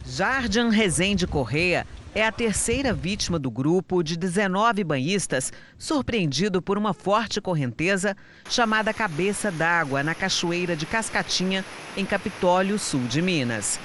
[0.04, 6.92] Jardim Rezende Correia é a terceira vítima do grupo de 19 banhistas surpreendido por uma
[6.92, 8.16] forte correnteza
[8.48, 11.64] chamada Cabeça d'Água, na Cachoeira de Cascatinha,
[11.96, 13.78] em Capitólio, sul de Minas.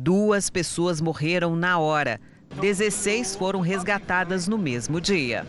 [0.00, 2.20] Duas pessoas morreram na hora,
[2.60, 5.46] 16 foram resgatadas no mesmo dia.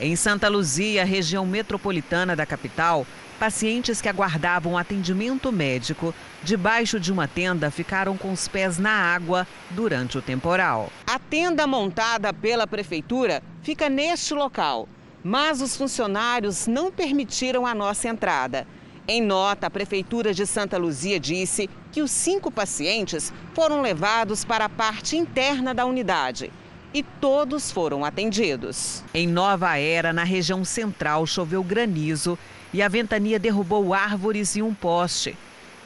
[0.00, 3.06] Em Santa Luzia, região metropolitana da capital,
[3.38, 6.12] Pacientes que aguardavam atendimento médico
[6.42, 10.90] debaixo de uma tenda ficaram com os pés na água durante o temporal.
[11.06, 14.88] A tenda montada pela prefeitura fica neste local,
[15.22, 18.66] mas os funcionários não permitiram a nossa entrada.
[19.06, 24.66] Em nota, a Prefeitura de Santa Luzia disse que os cinco pacientes foram levados para
[24.66, 26.52] a parte interna da unidade
[26.92, 29.02] e todos foram atendidos.
[29.14, 32.38] Em Nova Era, na região central, choveu granizo
[32.72, 35.36] e a ventania derrubou árvores e um poste.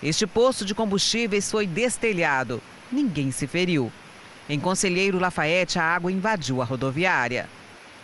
[0.03, 2.61] Este posto de combustíveis foi destelhado.
[2.91, 3.93] Ninguém se feriu.
[4.49, 7.49] Em Conselheiro Lafayette, a água invadiu a rodoviária.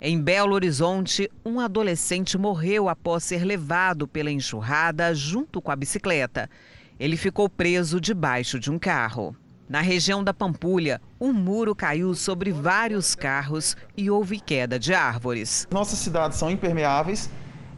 [0.01, 6.49] Em Belo Horizonte, um adolescente morreu após ser levado pela enxurrada junto com a bicicleta.
[6.97, 9.35] Ele ficou preso debaixo de um carro.
[9.67, 15.67] Na região da Pampulha, um muro caiu sobre vários carros e houve queda de árvores.
[15.69, 17.29] Nossas cidades são impermeáveis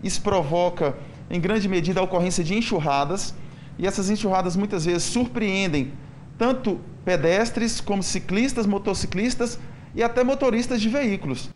[0.03, 0.95] isso provoca,
[1.29, 3.33] em grande medida, a ocorrência de enxurradas,
[3.77, 5.93] e essas enxurradas muitas vezes surpreendem
[6.37, 9.59] tanto pedestres como ciclistas, motociclistas
[9.93, 11.49] e até motoristas de veículos.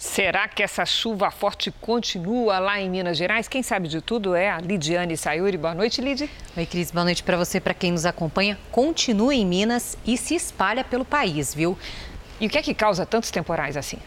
[0.00, 3.46] Será que essa chuva forte continua lá em Minas Gerais?
[3.46, 5.58] Quem sabe de tudo é a Lidiane Sayuri.
[5.58, 6.28] Boa noite, Lid.
[6.56, 6.90] Oi, Cris.
[6.90, 8.58] Boa noite para você, para quem nos acompanha.
[8.72, 11.76] Continua em Minas e se espalha pelo país, viu?
[12.40, 13.98] E o que é que causa tantos temporais assim?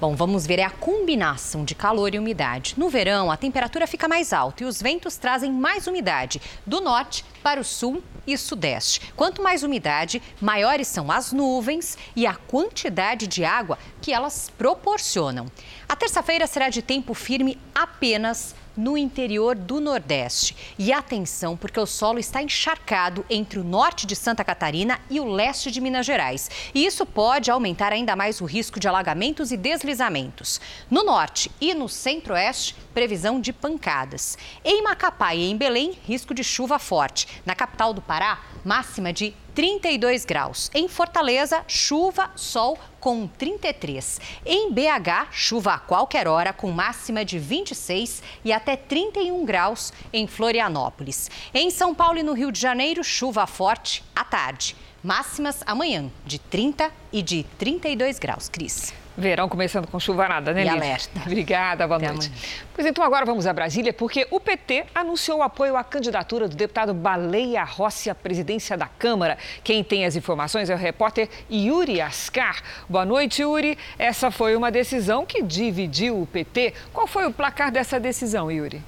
[0.00, 2.72] Bom, vamos ver é a combinação de calor e umidade.
[2.78, 7.22] No verão, a temperatura fica mais alta e os ventos trazem mais umidade do norte
[7.42, 9.12] para o sul e sudeste.
[9.14, 15.44] Quanto mais umidade, maiores são as nuvens e a quantidade de água que elas proporcionam.
[15.86, 20.56] A terça-feira será de tempo firme apenas no interior do Nordeste.
[20.78, 25.24] E atenção, porque o solo está encharcado entre o norte de Santa Catarina e o
[25.24, 26.50] leste de Minas Gerais.
[26.74, 30.60] E isso pode aumentar ainda mais o risco de alagamentos e deslizamentos.
[30.90, 34.36] No norte e no centro-oeste, previsão de pancadas.
[34.64, 37.26] Em Macapá e em Belém, risco de chuva forte.
[37.44, 40.70] Na capital do Pará, máxima de 32 graus.
[40.74, 44.20] Em Fortaleza, chuva, sol com 33.
[44.44, 50.26] Em BH, chuva a qualquer hora com máxima de 26 e até 31 graus em
[50.26, 51.30] Florianópolis.
[51.52, 54.76] Em São Paulo e no Rio de Janeiro, chuva forte à tarde.
[55.02, 58.48] Máximas amanhã de 30 e de 32 graus.
[58.48, 58.92] Cris.
[59.16, 60.76] Verão começando com chuvarada, né, Lídia?
[60.78, 61.20] alerta.
[61.26, 62.26] Obrigada, boa Até noite.
[62.26, 62.42] amanhã.
[62.74, 66.54] Pois então agora vamos a Brasília, porque o PT anunciou o apoio à candidatura do
[66.54, 69.36] deputado Baleia Rossi à presidência da Câmara.
[69.64, 72.62] Quem tem as informações é o repórter Yuri Ascar.
[72.88, 73.76] Boa noite, Yuri.
[73.98, 76.74] Essa foi uma decisão que dividiu o PT.
[76.92, 78.82] Qual foi o placar dessa decisão, Yuri?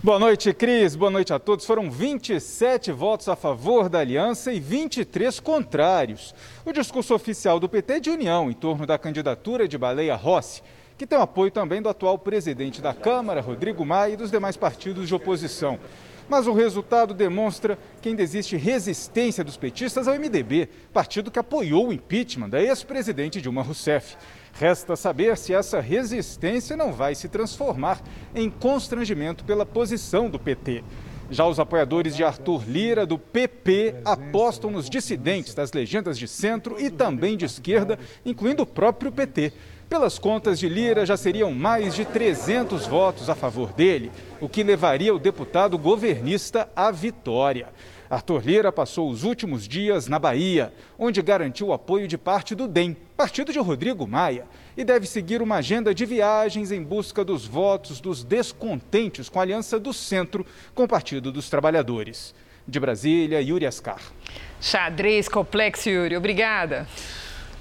[0.00, 0.94] Boa noite, Cris.
[0.94, 1.66] Boa noite a todos.
[1.66, 6.32] Foram 27 votos a favor da aliança e 23 contrários.
[6.64, 10.62] O discurso oficial do PT é de união em torno da candidatura de Baleia Rossi,
[10.96, 14.56] que tem o apoio também do atual presidente da Câmara, Rodrigo Maia, e dos demais
[14.56, 15.80] partidos de oposição.
[16.28, 21.88] Mas o resultado demonstra que ainda existe resistência dos petistas ao MDB, partido que apoiou
[21.88, 24.16] o impeachment da ex-presidente Dilma Rousseff.
[24.58, 28.00] Resta saber se essa resistência não vai se transformar
[28.34, 30.82] em constrangimento pela posição do PT.
[31.30, 36.74] Já os apoiadores de Arthur Lira, do PP, apostam nos dissidentes das legendas de centro
[36.80, 39.52] e também de esquerda, incluindo o próprio PT.
[39.88, 44.64] Pelas contas de Lira, já seriam mais de 300 votos a favor dele, o que
[44.64, 47.68] levaria o deputado governista à vitória.
[48.10, 52.66] Arthur Lira passou os últimos dias na Bahia, onde garantiu o apoio de parte do
[52.66, 54.46] DEM, partido de Rodrigo Maia,
[54.76, 59.42] e deve seguir uma agenda de viagens em busca dos votos dos descontentes com a
[59.42, 62.34] aliança do centro com o Partido dos Trabalhadores.
[62.66, 64.00] De Brasília, Yuri Ascar.
[64.60, 66.16] Xadrez complexo, Yuri.
[66.16, 66.86] Obrigada.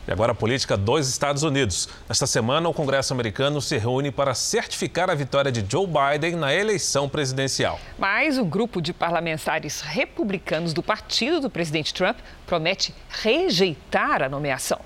[0.08, 1.90] E agora a política dos Estados Unidos.
[2.08, 6.54] Esta semana, o Congresso americano se reúne para certificar a vitória de Joe Biden na
[6.54, 7.78] eleição presidencial.
[8.00, 14.80] Mas um grupo de parlamentares republicanos do partido do presidente Trump promete rejeitar a nomeação.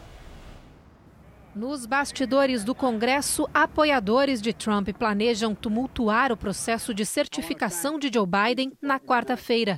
[1.53, 8.26] Nos bastidores do Congresso, apoiadores de Trump planejam tumultuar o processo de certificação de Joe
[8.26, 9.78] Biden na quarta-feira.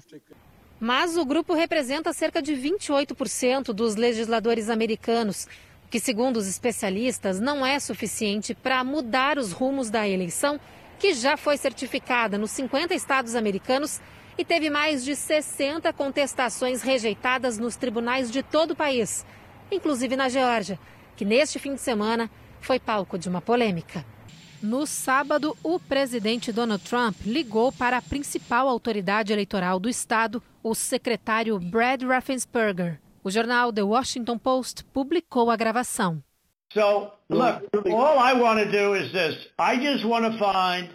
[0.84, 5.48] Mas o grupo representa cerca de 28% dos legisladores americanos,
[5.86, 10.60] o que, segundo os especialistas, não é suficiente para mudar os rumos da eleição,
[11.00, 14.02] que já foi certificada nos 50 estados americanos
[14.38, 19.26] e teve mais de 60 contestações rejeitadas nos tribunais de todo o país,
[19.72, 20.78] inclusive na Geórgia,
[21.16, 22.30] que neste fim de semana
[22.60, 24.06] foi palco de uma polêmica.
[24.64, 30.74] No sábado, o presidente Donald Trump ligou para a principal autoridade eleitoral do estado, o
[30.74, 32.98] secretário Brad Raffensperger.
[33.26, 36.24] O jornal The Washington Post publicou a gravação.
[36.72, 39.36] So, look, all I want to do is this.
[39.60, 40.90] I just want to find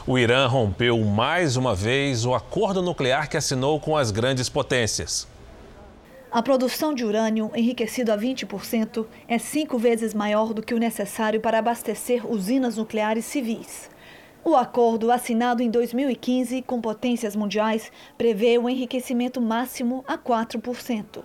[0.04, 5.28] O Irã rompeu mais uma vez o acordo nuclear que assinou com as grandes potências.
[6.32, 11.40] A produção de urânio enriquecido a 20% é cinco vezes maior do que o necessário
[11.40, 13.91] para abastecer usinas nucleares civis.
[14.44, 21.22] O acordo, assinado em 2015 com potências mundiais, prevê o enriquecimento máximo a 4%.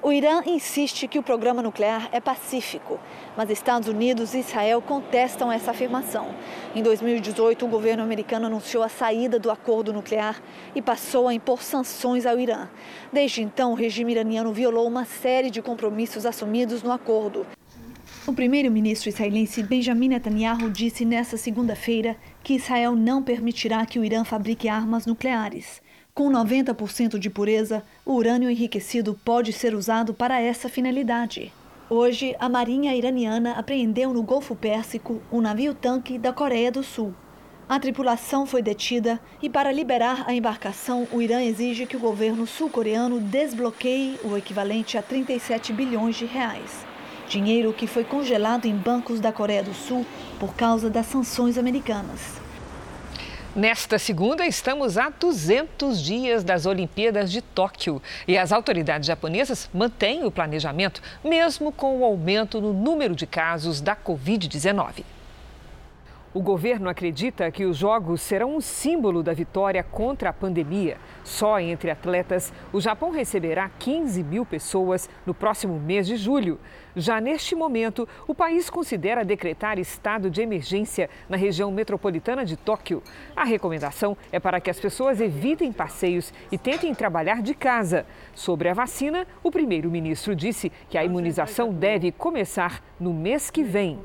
[0.00, 3.00] O Irã insiste que o programa nuclear é pacífico,
[3.36, 6.28] mas Estados Unidos e Israel contestam essa afirmação.
[6.76, 10.40] Em 2018, o governo americano anunciou a saída do acordo nuclear
[10.76, 12.68] e passou a impor sanções ao Irã.
[13.12, 17.44] Desde então, o regime iraniano violou uma série de compromissos assumidos no acordo.
[18.28, 22.14] O primeiro-ministro israelense Benjamin Netanyahu disse nesta segunda-feira
[22.44, 25.80] que Israel não permitirá que o Irã fabrique armas nucleares.
[26.12, 31.50] Com 90% de pureza, o urânio enriquecido pode ser usado para essa finalidade.
[31.88, 37.14] Hoje, a Marinha iraniana apreendeu no Golfo Pérsico um navio-tanque da Coreia do Sul.
[37.66, 42.46] A tripulação foi detida e, para liberar a embarcação, o Irã exige que o governo
[42.46, 46.87] sul-coreano desbloqueie o equivalente a 37 bilhões de reais.
[47.28, 50.06] Dinheiro que foi congelado em bancos da Coreia do Sul
[50.40, 52.40] por causa das sanções americanas.
[53.54, 60.24] Nesta segunda, estamos a 200 dias das Olimpíadas de Tóquio e as autoridades japonesas mantêm
[60.24, 65.02] o planejamento, mesmo com o aumento no número de casos da Covid-19.
[66.34, 70.98] O governo acredita que os Jogos serão um símbolo da vitória contra a pandemia.
[71.24, 76.60] Só entre atletas, o Japão receberá 15 mil pessoas no próximo mês de julho.
[76.94, 83.02] Já neste momento, o país considera decretar estado de emergência na região metropolitana de Tóquio.
[83.34, 88.04] A recomendação é para que as pessoas evitem passeios e tentem trabalhar de casa.
[88.34, 93.98] Sobre a vacina, o primeiro-ministro disse que a imunização deve começar no mês que vem.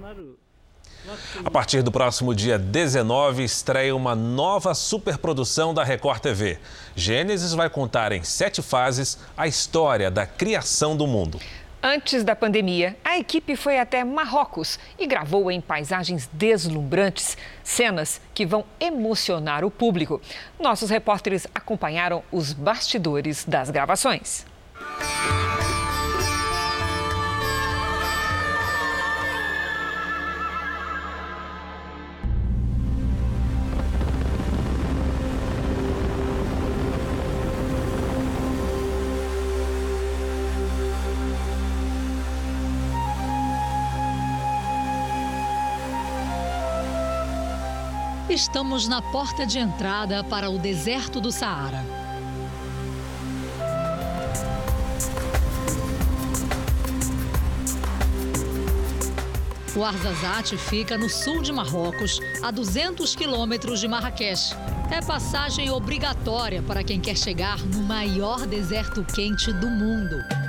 [1.44, 6.58] A partir do próximo dia 19, estreia uma nova superprodução da Record TV.
[6.96, 11.40] Gênesis vai contar em sete fases a história da criação do mundo.
[11.86, 18.46] Antes da pandemia, a equipe foi até Marrocos e gravou em paisagens deslumbrantes cenas que
[18.46, 20.22] vão emocionar o público.
[20.58, 24.46] Nossos repórteres acompanharam os bastidores das gravações.
[48.34, 51.86] Estamos na porta de entrada para o deserto do Saara.
[59.76, 64.56] O Arzazate fica no sul de Marrocos, a 200 quilômetros de Marrakech.
[64.90, 70.43] É passagem obrigatória para quem quer chegar no maior deserto quente do mundo.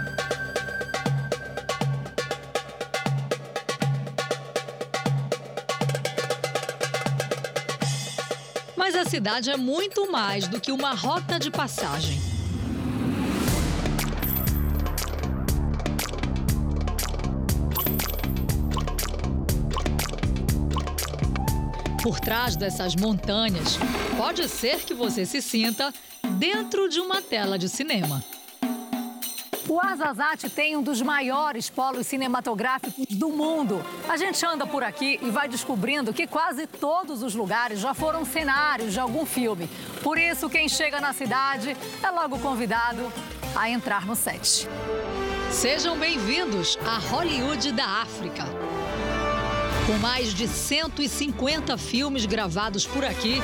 [8.95, 12.17] Mas a cidade é muito mais do que uma rota de passagem.
[22.01, 23.77] Por trás dessas montanhas,
[24.17, 25.93] pode ser que você se sinta
[26.39, 28.23] dentro de uma tela de cinema.
[29.69, 33.83] O Azazate tem um dos maiores polos cinematográficos do mundo.
[34.09, 38.27] A gente anda por aqui e vai descobrindo que quase todos os lugares já foram
[38.27, 39.69] cenários de algum filme.
[40.03, 43.11] Por isso, quem chega na cidade é logo convidado
[43.57, 44.69] a entrar no set.
[45.51, 48.45] Sejam bem-vindos à Hollywood da África.
[49.87, 53.41] Com mais de 150 filmes gravados por aqui,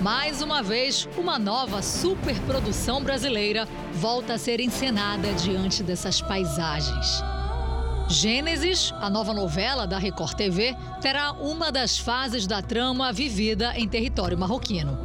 [0.00, 7.22] mais uma vez, uma nova superprodução brasileira volta a ser encenada diante dessas paisagens.
[8.08, 13.86] Gênesis, a nova novela da Record TV, terá uma das fases da trama vivida em
[13.86, 14.98] território marroquino.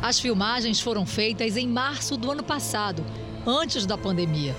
[0.00, 3.04] As filmagens foram feitas em março do ano passado,
[3.46, 4.54] antes da pandemia.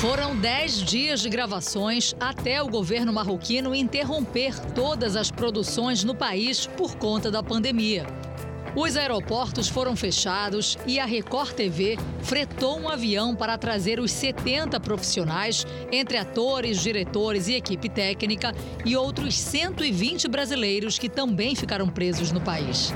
[0.00, 6.68] Foram 10 dias de gravações até o governo marroquino interromper todas as produções no país
[6.68, 8.06] por conta da pandemia.
[8.76, 14.78] Os aeroportos foram fechados e a Record TV fretou um avião para trazer os 70
[14.78, 22.30] profissionais, entre atores, diretores e equipe técnica, e outros 120 brasileiros que também ficaram presos
[22.30, 22.92] no país.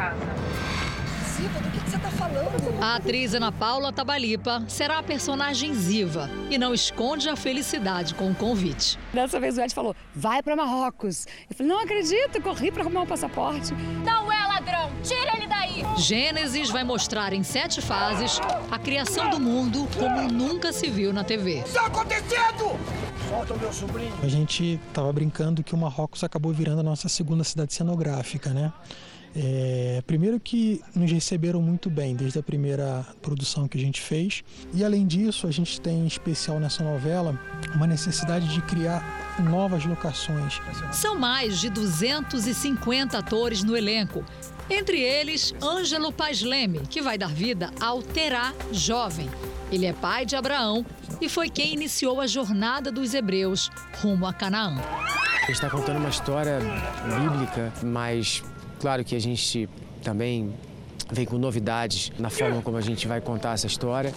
[2.83, 8.29] A atriz Ana Paula Tabalipa será a personagem Ziva e não esconde a felicidade com
[8.29, 8.99] o convite.
[9.15, 11.25] Dessa vez o Ed falou, vai para Marrocos.
[11.49, 13.73] Eu falei, não acredito, corri para arrumar um passaporte.
[14.05, 15.85] Não é ladrão, tira ele daí!
[15.97, 21.23] Gênesis vai mostrar em sete fases a criação do mundo como nunca se viu na
[21.23, 21.59] TV.
[21.59, 22.77] Está acontecendo!
[23.29, 24.13] Solta o meu sobrinho.
[24.25, 28.73] A gente estava brincando que o Marrocos acabou virando a nossa segunda cidade cenográfica, né?
[29.35, 34.45] É, primeiro que nos receberam muito bem desde a primeira produção que a gente fez
[34.75, 37.39] e além disso a gente tem em especial nessa novela
[37.75, 39.03] uma necessidade de criar
[39.41, 40.61] novas locações.
[40.93, 44.23] São mais de 250 atores no elenco.
[44.69, 49.29] Entre eles, Ângelo Paz Leme, que vai dar vida ao Terá jovem.
[49.71, 50.85] Ele é pai de Abraão
[51.21, 53.71] e foi quem iniciou a jornada dos hebreus
[54.01, 54.77] rumo a Canaã.
[55.49, 56.59] Está contando uma história
[57.21, 58.43] bíblica, mas
[58.83, 59.69] claro que a gente
[60.03, 60.53] também
[61.13, 64.13] vem com novidades na forma como a gente vai contar essa história.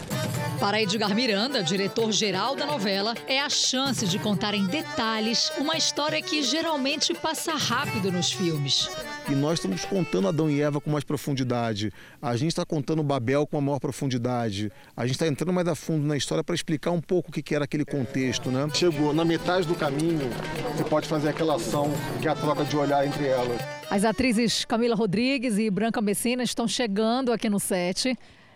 [0.60, 6.20] Para Edgar Miranda, diretor-geral da novela, é a chance de contar em detalhes uma história
[6.20, 8.90] que geralmente passa rápido nos filmes.
[9.30, 11.92] E nós estamos contando Adão e Eva com mais profundidade.
[12.20, 14.72] A gente está contando Babel com uma maior profundidade.
[14.98, 17.54] A gente está entrando mais a fundo na história para explicar um pouco o que
[17.54, 18.68] era aquele contexto, né?
[18.74, 20.28] Chegou na metade do caminho,
[20.76, 23.85] você pode fazer aquela ação que é a troca de olhar entre elas.
[23.96, 28.14] As atrizes Camila Rodrigues e Branca Messina estão chegando aqui no set.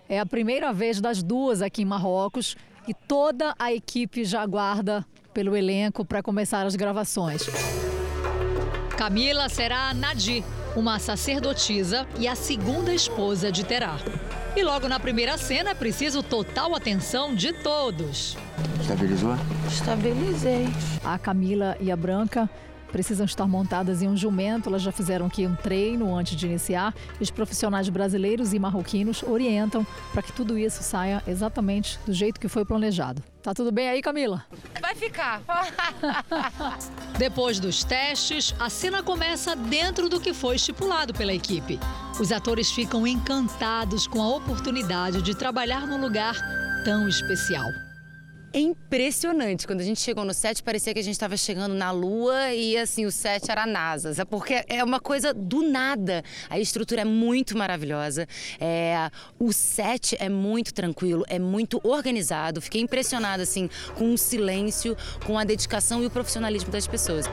[0.09, 5.05] É a primeira vez das duas aqui em Marrocos e toda a equipe já aguarda
[5.33, 7.43] pelo elenco para começar as gravações.
[8.97, 10.43] Camila será a Nadi,
[10.75, 13.95] uma sacerdotisa e a segunda esposa de Terá.
[14.57, 18.35] E logo na primeira cena, preciso total atenção de todos.
[18.81, 19.35] Estabilizou?
[19.69, 20.65] Estabilizei.
[21.01, 22.49] A Camila e a Branca
[22.91, 24.69] precisam estar montadas em um jumento.
[24.69, 26.93] Elas já fizeram aqui um treino antes de iniciar.
[27.19, 32.47] Os profissionais brasileiros e marroquinos orientam para que tudo isso saia exatamente do jeito que
[32.47, 33.23] foi planejado.
[33.41, 34.45] Tá tudo bem aí, Camila?
[34.81, 35.41] Vai ficar.
[37.17, 41.79] Depois dos testes, a cena começa dentro do que foi estipulado pela equipe.
[42.19, 46.35] Os atores ficam encantados com a oportunidade de trabalhar num lugar
[46.83, 47.88] tão especial.
[48.51, 49.67] É impressionante.
[49.67, 52.75] Quando a gente chegou no set, parecia que a gente estava chegando na Lua e
[52.77, 54.19] assim, o set era NASA.
[54.19, 56.23] É porque é uma coisa do nada.
[56.49, 58.27] A estrutura é muito maravilhosa.
[58.59, 62.59] É, o set é muito tranquilo, é muito organizado.
[62.59, 64.97] Fiquei impressionada assim com o silêncio,
[65.27, 67.27] com a dedicação e o profissionalismo das pessoas.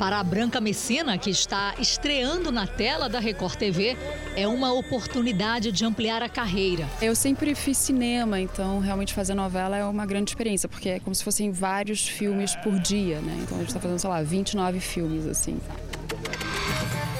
[0.00, 3.98] Para a Branca Messina, que está estreando na tela da Record TV,
[4.34, 6.88] é uma oportunidade de ampliar a carreira.
[7.02, 11.14] Eu sempre fiz cinema, então realmente fazer novela é uma grande experiência, porque é como
[11.14, 13.40] se fossem vários filmes por dia, né?
[13.42, 15.60] Então a gente está fazendo, sei lá, 29 filmes, assim.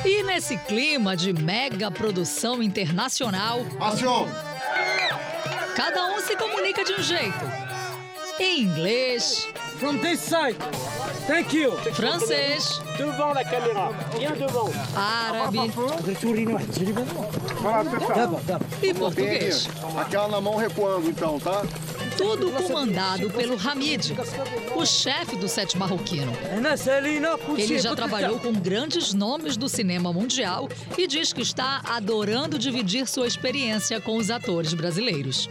[0.02, 3.60] E nesse clima de mega produção internacional.
[3.78, 4.26] Ação!
[5.76, 7.69] Cada um se comunica de um jeito.
[8.40, 9.46] Em inglês.
[9.78, 10.56] From this side.
[11.26, 11.72] Thank you.
[11.92, 12.80] Francês.
[12.96, 13.92] Devant la caméra.
[14.18, 14.70] Bien devant.
[14.96, 15.70] Árabe.
[18.82, 19.68] E português.
[19.98, 21.62] Aquela na mão recuando, então, tá?
[22.16, 24.12] Tudo comandado pelo Hamid,
[24.76, 26.32] o chefe do set marroquino.
[27.56, 33.06] Ele já trabalhou com grandes nomes do cinema mundial e diz que está adorando dividir
[33.06, 35.48] sua experiência com os atores brasileiros.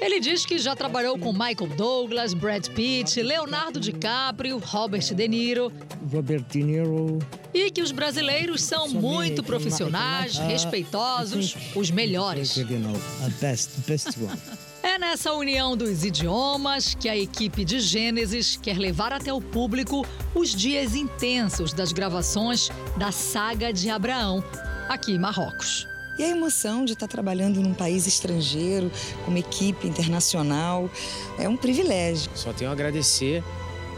[0.00, 5.72] Ele diz que já trabalhou com Michael Douglas, Brad Pitt, Leonardo DiCaprio, Robert De Niro.
[6.12, 7.18] Robert De Niro.
[7.52, 12.56] E que os brasileiros são muito profissionais, respeitosos, os melhores.
[14.82, 20.06] É nessa união dos idiomas que a equipe de Gênesis quer levar até o público
[20.34, 24.42] os dias intensos das gravações da saga de Abraão,
[24.88, 25.86] aqui em Marrocos.
[26.18, 28.90] E a emoção de estar trabalhando num país estrangeiro,
[29.24, 30.90] com uma equipe internacional,
[31.38, 32.30] é um privilégio.
[32.34, 33.44] Só tenho a agradecer,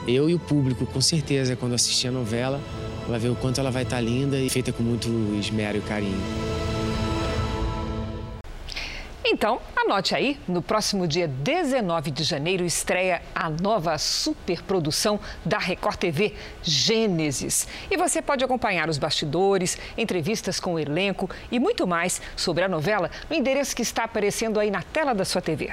[0.06, 2.60] eu e o público, com certeza, quando assistir a novela,
[3.08, 5.08] vai ver o quanto ela vai estar linda e feita com muito
[5.38, 6.61] esmero e carinho.
[9.24, 15.96] Então, anote aí, no próximo dia 19 de janeiro estreia a nova superprodução da Record
[15.96, 17.68] TV, Gênesis.
[17.88, 22.68] E você pode acompanhar os bastidores, entrevistas com o elenco e muito mais sobre a
[22.68, 25.72] novela no endereço que está aparecendo aí na tela da sua TV.